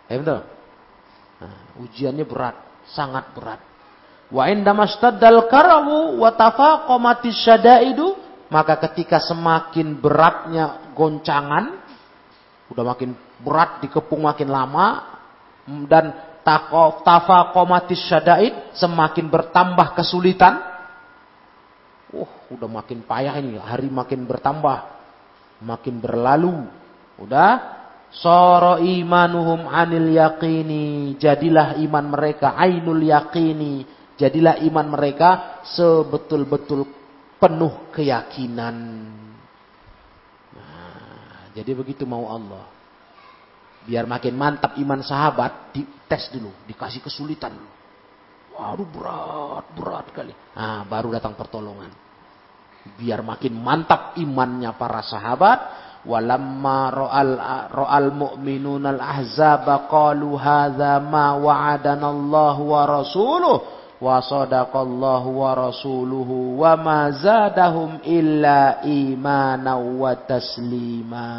Ya 0.06 0.22
betul? 0.22 0.46
Nah, 1.42 1.58
ujiannya 1.82 2.26
berat, 2.30 2.56
sangat 2.94 3.34
berat. 3.34 3.58
Wa 4.30 4.46
indamastaddal 4.54 5.50
karamu 5.50 6.22
wa 6.22 6.30
tafaqamatis 6.38 7.42
syadaidu 7.42 8.25
maka 8.56 8.80
ketika 8.88 9.20
semakin 9.20 10.00
beratnya 10.00 10.96
goncangan, 10.96 11.76
udah 12.72 12.84
makin 12.88 13.12
berat 13.44 13.84
dikepung 13.84 14.24
makin 14.24 14.48
lama, 14.48 15.20
dan 15.92 16.16
tafakomatis 17.04 18.00
syadaid 18.08 18.72
semakin 18.80 19.28
bertambah 19.28 19.92
kesulitan. 20.00 20.64
Uh, 22.16 22.32
udah 22.56 22.72
makin 22.72 23.04
payah 23.04 23.36
ini, 23.44 23.60
hari 23.60 23.92
makin 23.92 24.24
bertambah, 24.24 24.88
makin 25.60 26.00
berlalu. 26.00 26.64
Udah 27.20 27.76
Soro 28.16 28.80
imanuhum 28.80 29.68
anil 29.68 30.16
yakini. 30.16 31.20
Jadilah 31.20 31.76
iman 31.84 32.06
mereka 32.08 32.56
ainul 32.56 33.04
yakini. 33.04 33.84
Jadilah 34.16 34.64
iman 34.64 34.88
mereka 34.88 35.60
sebetul-betul 35.76 37.05
penuh 37.46 37.94
keyakinan. 37.94 38.78
Nah, 40.58 41.54
jadi 41.54 41.72
begitu 41.78 42.10
mau 42.10 42.26
Allah. 42.26 42.66
Biar 43.86 44.10
makin 44.10 44.34
mantap 44.34 44.74
iman 44.82 45.06
sahabat, 45.06 45.70
dites 45.70 46.34
dulu, 46.34 46.50
dikasih 46.66 47.06
kesulitan 47.06 47.54
dulu. 47.54 47.72
Waduh 48.58 48.88
berat, 48.90 49.66
berat 49.78 50.08
kali. 50.10 50.34
Nah, 50.58 50.82
baru 50.90 51.14
datang 51.14 51.38
pertolongan. 51.38 51.94
Biar 52.98 53.22
makin 53.22 53.54
mantap 53.62 54.18
imannya 54.18 54.74
para 54.74 55.06
sahabat. 55.06 55.60
Walamma 56.06 56.94
ro'al 56.94 57.32
ro'al 57.74 58.14
mu'minun 58.14 58.86
al-ahzaba 58.86 59.90
qalu 59.90 60.38
hadza 60.38 61.02
ma 61.02 61.34
wa'adana 61.34 62.14
Allah 62.14 62.56
wa 62.62 62.82
rasuluh 62.86 63.58
wa 64.00 64.20
sadaqallahu 64.20 65.30
wa 65.40 65.52
rasuluhu 65.56 66.60
wa 66.60 66.76
ma 66.76 67.00
zadahum 67.16 68.04
illa 68.04 68.84
imana 68.84 69.80
wa 69.80 70.12
taslima. 70.20 71.32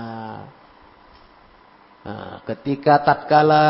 Nah, 2.06 2.38
ketika 2.46 3.02
tatkala 3.02 3.66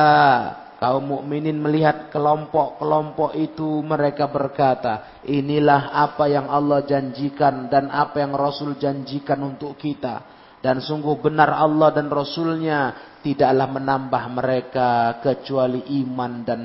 kaum 0.76 1.08
mukminin 1.08 1.56
melihat 1.56 2.12
kelompok-kelompok 2.12 3.32
itu 3.32 3.80
mereka 3.80 4.28
berkata, 4.28 5.24
inilah 5.24 5.88
apa 5.96 6.28
yang 6.28 6.46
Allah 6.52 6.84
janjikan 6.84 7.72
dan 7.72 7.88
apa 7.88 8.20
yang 8.20 8.36
Rasul 8.36 8.76
janjikan 8.76 9.40
untuk 9.40 9.80
kita. 9.80 10.36
Dan 10.60 10.84
sungguh 10.84 11.16
benar 11.22 11.52
Allah 11.52 11.94
dan 11.94 12.12
Rasulnya 12.12 12.92
tidaklah 13.24 13.70
menambah 13.70 14.24
mereka 14.34 15.20
kecuali 15.24 15.80
iman 16.04 16.32
dan 16.44 16.60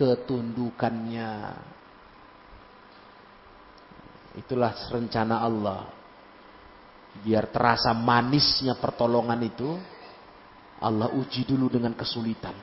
ketundukannya. 0.00 1.32
Itulah 4.40 4.72
rencana 4.88 5.44
Allah. 5.44 5.92
Biar 7.20 7.52
terasa 7.52 7.92
manisnya 7.92 8.80
pertolongan 8.80 9.44
itu, 9.44 9.76
Allah 10.80 11.12
uji 11.12 11.44
dulu 11.44 11.68
dengan 11.68 11.92
kesulitan. 11.92 12.56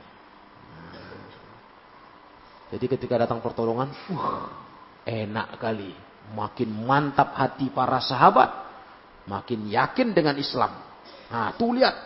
Jadi 2.68 2.84
ketika 2.90 3.22
datang 3.22 3.38
pertolongan, 3.38 3.94
uh, 4.12 4.50
enak 5.06 5.62
kali. 5.62 5.94
Makin 6.28 6.68
mantap 6.84 7.32
hati 7.38 7.72
para 7.72 8.02
sahabat. 8.02 8.50
Makin 9.24 9.72
yakin 9.72 10.12
dengan 10.12 10.36
Islam. 10.36 10.76
Nah, 11.32 11.56
tuh 11.56 11.72
lihat. 11.72 11.96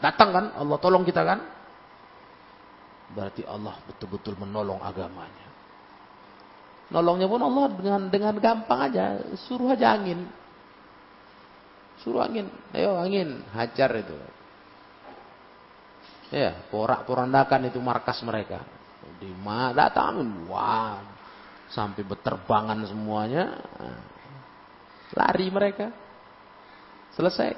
Datang 0.00 0.28
kan, 0.32 0.44
Allah 0.56 0.78
tolong 0.80 1.04
kita 1.04 1.20
kan. 1.24 1.55
Berarti 3.14 3.46
Allah 3.46 3.78
betul-betul 3.86 4.34
menolong 4.40 4.82
agamanya. 4.82 5.46
Nolongnya 6.90 7.26
pun 7.26 7.42
Allah 7.42 7.66
dengan 7.74 8.02
dengan 8.10 8.34
gampang 8.38 8.80
aja. 8.90 9.18
Suruh 9.46 9.74
aja 9.74 9.94
angin. 9.98 10.26
Suruh 12.02 12.22
angin. 12.22 12.46
Ayo 12.70 12.94
angin. 12.98 13.42
Hajar 13.54 13.90
itu. 13.98 14.14
Ya, 16.30 16.66
porak-porandakan 16.70 17.70
itu 17.70 17.78
markas 17.78 18.18
mereka. 18.26 18.62
Di 19.22 19.30
mana 19.30 19.70
datang 19.74 20.46
wah 20.50 20.98
sampai 21.70 22.02
berterbangan 22.02 22.86
semuanya. 22.86 23.62
Lari 25.14 25.46
mereka. 25.50 25.90
Selesai. 27.14 27.54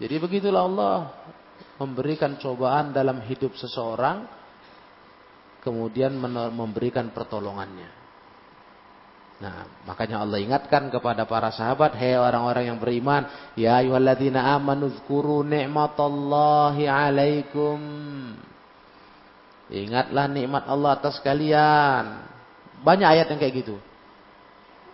Jadi 0.00 0.14
begitulah 0.18 0.66
Allah 0.66 0.96
memberikan 1.82 2.38
cobaan 2.38 2.94
dalam 2.94 3.18
hidup 3.26 3.58
seseorang 3.58 4.22
kemudian 5.62 6.14
memberikan 6.54 7.10
pertolongannya. 7.14 8.02
Nah, 9.42 9.66
makanya 9.90 10.22
Allah 10.22 10.38
ingatkan 10.38 10.86
kepada 10.86 11.26
para 11.26 11.50
sahabat, 11.50 11.98
"Hei 11.98 12.14
orang-orang 12.14 12.70
yang 12.70 12.78
beriman, 12.78 13.26
ya 13.58 13.82
ayyuhalladzina 13.82 14.54
amanu 14.54 14.86
dzkuru 14.94 15.42
ni'matallahi 15.42 16.86
'alaikum." 16.86 17.78
Ingatlah 19.72 20.30
nikmat 20.30 20.62
Allah 20.70 20.90
atas 20.94 21.18
kalian. 21.18 22.22
Banyak 22.86 23.08
ayat 23.08 23.26
yang 23.34 23.40
kayak 23.42 23.54
gitu. 23.66 23.76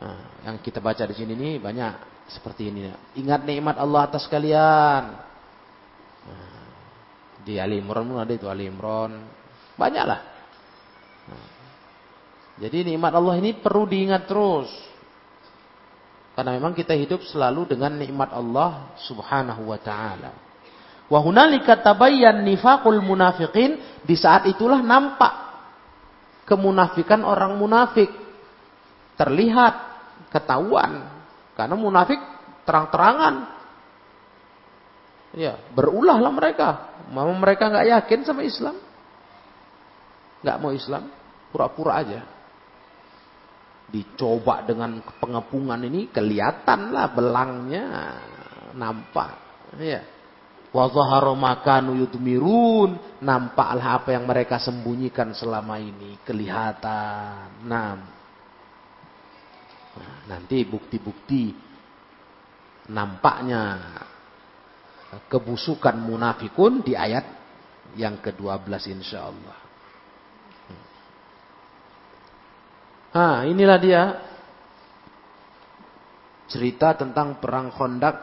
Nah, 0.00 0.20
yang 0.48 0.56
kita 0.64 0.80
baca 0.80 1.02
di 1.04 1.12
sini 1.12 1.34
nih 1.36 1.54
banyak 1.60 1.92
seperti 2.32 2.72
ini. 2.72 2.88
Ingat 3.20 3.44
nikmat 3.44 3.76
Allah 3.76 4.06
atas 4.08 4.24
kalian. 4.32 5.27
Di 7.48 7.56
Ali 7.56 7.80
Imran 7.80 8.12
ada 8.20 8.28
itu 8.28 8.44
Ali 8.44 8.68
Imran. 8.68 9.24
Banyaklah. 9.80 10.20
Nah, 11.32 11.48
jadi 12.60 12.84
nikmat 12.84 13.16
Allah 13.16 13.40
ini 13.40 13.56
perlu 13.56 13.88
diingat 13.88 14.28
terus. 14.28 14.68
Karena 16.36 16.52
memang 16.60 16.76
kita 16.76 16.92
hidup 16.92 17.24
selalu 17.24 17.72
dengan 17.72 17.96
nikmat 17.96 18.36
Allah 18.36 18.92
Subhanahu 19.00 19.64
wa 19.64 19.80
taala. 19.80 20.36
Wa 21.08 21.24
hunalika 21.24 21.80
tabayyan 21.80 22.44
nifaqul 22.44 23.00
munafiqin, 23.00 23.80
di 24.04 24.12
saat 24.12 24.44
itulah 24.44 24.84
nampak 24.84 25.32
kemunafikan 26.44 27.24
orang 27.24 27.56
munafik. 27.56 28.12
Terlihat, 29.16 29.74
ketahuan. 30.28 31.10
Karena 31.56 31.74
munafik 31.80 32.20
terang-terangan. 32.68 33.56
Ya, 35.32 35.56
berulahlah 35.72 36.30
mereka. 36.30 36.87
Mau 37.12 37.30
mereka 37.34 37.68
nggak 37.68 37.88
yakin 37.88 38.20
sama 38.24 38.42
Islam. 38.44 38.76
nggak 40.38 40.58
mau 40.62 40.70
Islam, 40.70 41.10
pura-pura 41.50 41.98
aja. 41.98 42.22
Dicoba 43.90 44.62
dengan 44.62 45.02
pengepungan 45.18 45.82
ini 45.82 46.06
kelihatan 46.14 46.94
lah 46.94 47.10
belangnya. 47.10 47.86
Nampak. 48.78 49.32
Ya 49.80 50.04
wa 50.72 50.84
zaharu 50.88 51.34
makanu 51.34 51.96
yudmirun. 51.96 53.20
Nampaklah 53.24 54.02
apa 54.02 54.14
yang 54.14 54.28
mereka 54.28 54.60
sembunyikan 54.60 55.32
selama 55.34 55.80
ini. 55.80 56.20
Kelihatan. 56.22 57.66
Nah 57.66 57.96
nanti 60.30 60.62
bukti-bukti 60.62 61.50
nampaknya 62.92 63.62
kebusukan 65.32 65.96
munafikun 65.96 66.84
di 66.84 66.92
ayat 66.92 67.24
yang 67.96 68.20
ke-12 68.20 69.00
insyaallah 69.00 69.68
Ah, 73.08 73.48
inilah 73.48 73.78
dia 73.80 74.02
cerita 76.44 76.92
tentang 76.92 77.40
perang 77.40 77.72
Khandaq 77.72 78.16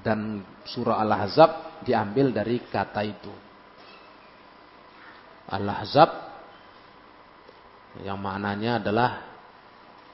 dan 0.00 0.40
surah 0.64 1.04
Al-Ahzab 1.04 1.84
diambil 1.84 2.32
dari 2.32 2.56
kata 2.64 3.04
itu. 3.04 3.32
Al-Ahzab 5.52 6.10
yang 8.00 8.16
maknanya 8.16 8.80
adalah 8.80 9.10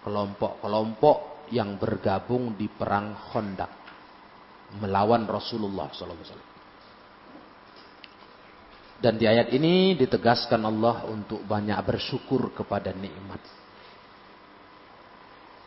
kelompok-kelompok 0.03 1.47
yang 1.55 1.79
bergabung 1.79 2.59
di 2.59 2.67
perang 2.67 3.15
Khandaq 3.31 3.86
melawan 4.83 5.25
Rasulullah 5.31 5.89
SAW. 5.95 6.57
Dan 8.97 9.21
di 9.21 9.29
ayat 9.29 9.53
ini 9.53 9.93
ditegaskan 9.93 10.65
Allah 10.65 11.05
untuk 11.07 11.45
banyak 11.45 11.77
bersyukur 11.85 12.51
kepada 12.57 12.97
nikmat. 12.97 13.45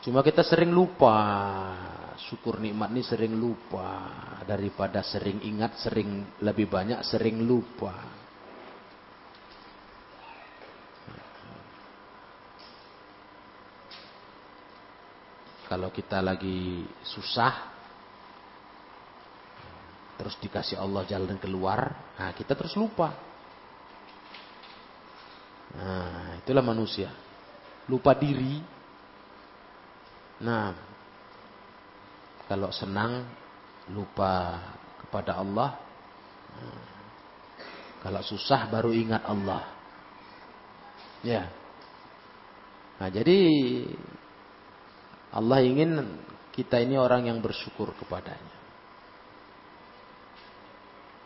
Cuma 0.02 0.26
kita 0.26 0.42
sering 0.42 0.74
lupa. 0.74 1.14
Syukur 2.18 2.58
nikmat 2.58 2.90
ini 2.90 3.06
sering 3.06 3.38
lupa. 3.38 4.10
Daripada 4.50 5.06
sering 5.06 5.46
ingat, 5.46 5.78
sering 5.78 6.42
lebih 6.42 6.66
banyak, 6.66 7.06
sering 7.06 7.46
lupa. 7.46 7.94
Kalau 15.70 15.94
kita 15.94 16.18
lagi 16.18 16.82
susah, 17.06 17.79
terus 20.20 20.36
dikasih 20.44 20.76
Allah 20.76 21.08
jalan 21.08 21.40
keluar, 21.40 22.12
nah 22.20 22.36
kita 22.36 22.52
terus 22.52 22.76
lupa. 22.76 23.16
Nah, 25.80 26.36
itulah 26.44 26.66
manusia. 26.66 27.08
Lupa 27.88 28.12
diri. 28.20 28.60
Nah, 30.44 30.76
kalau 32.52 32.68
senang 32.76 33.24
lupa 33.96 34.60
kepada 35.06 35.40
Allah. 35.40 35.80
Nah, 36.52 36.88
kalau 38.04 38.22
susah 38.26 38.68
baru 38.68 38.92
ingat 38.92 39.24
Allah. 39.24 39.64
Ya. 41.24 41.48
Nah, 43.00 43.08
jadi 43.08 43.40
Allah 45.32 45.60
ingin 45.64 46.20
kita 46.52 46.82
ini 46.82 47.00
orang 47.00 47.30
yang 47.30 47.40
bersyukur 47.40 47.96
kepadanya. 47.96 48.58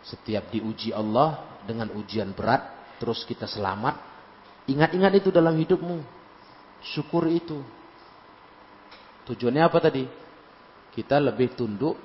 Setiap 0.03 0.51
diuji 0.51 0.91
Allah 0.91 1.59
dengan 1.63 1.91
ujian 1.95 2.35
berat, 2.35 2.95
terus 2.99 3.23
kita 3.23 3.47
selamat. 3.47 3.95
Ingat-ingat 4.67 5.13
itu 5.15 5.29
dalam 5.31 5.55
hidupmu. 5.55 6.03
Syukur 6.83 7.31
itu. 7.31 7.63
Tujuannya 9.23 9.63
apa 9.63 9.79
tadi? 9.79 10.03
Kita 10.91 11.19
lebih 11.23 11.55
tunduk 11.55 11.95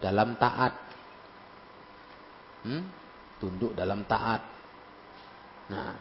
dalam 0.00 0.36
taat. 0.40 0.74
Hmm? 2.64 2.84
Tunduk 3.36 3.76
dalam 3.76 4.04
taat. 4.08 4.40
Nah, 5.68 5.92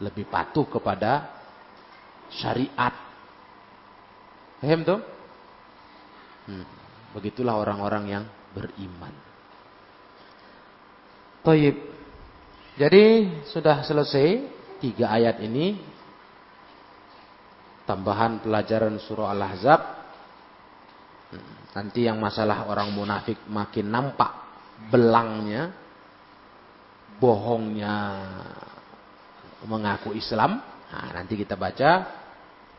lebih 0.00 0.26
patuh 0.26 0.66
kepada 0.66 1.28
syariat. 2.32 2.96
Paham 4.58 4.80
tuh? 4.80 5.00
Hmm. 6.48 6.64
Begitulah 7.12 7.60
orang-orang 7.60 8.04
yang 8.08 8.24
beriman. 8.56 9.33
Taib. 11.44 11.76
Jadi 12.80 13.04
sudah 13.52 13.84
selesai 13.84 14.48
tiga 14.80 15.12
ayat 15.12 15.44
ini. 15.44 15.76
Tambahan 17.84 18.40
pelajaran 18.40 18.96
surah 18.96 19.28
Al-Ahzab. 19.36 19.80
Nanti 21.76 22.08
yang 22.08 22.16
masalah 22.16 22.64
orang 22.64 22.88
munafik 22.96 23.44
makin 23.52 23.92
nampak 23.92 24.32
belangnya. 24.88 25.68
Bohongnya 27.20 27.96
mengaku 29.68 30.16
Islam. 30.16 30.64
Nah, 30.64 31.10
nanti 31.12 31.36
kita 31.36 31.60
baca 31.60 32.08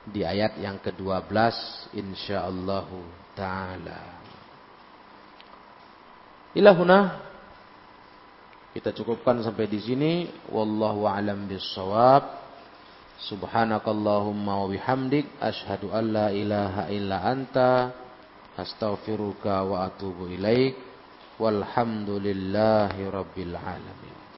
di 0.06 0.26
ayat 0.26 0.58
yang 0.58 0.82
ke-12 0.82 1.54
insyaallah 1.94 2.90
taala. 3.38 4.02
Ilahuna 6.56 7.00
kita 8.76 8.92
cukupkan 8.92 9.40
sampai 9.40 9.72
di 9.72 9.80
sini. 9.80 10.28
Wallahu 10.52 11.08
a'lam 11.08 11.48
bissawab. 11.48 12.44
Subhanakallahumma 13.16 14.60
wa 14.60 14.68
bihamdik 14.68 15.40
asyhadu 15.40 15.96
an 15.96 16.12
la 16.12 16.28
ilaha 16.36 16.92
illa 16.92 17.24
anta 17.24 17.96
astaghfiruka 18.60 19.64
wa 19.64 19.88
atubu 19.88 20.28
ilaik. 20.28 20.76
Walhamdulillahi 21.40 23.00
rabbil 23.08 23.56
alamin. 23.56 24.15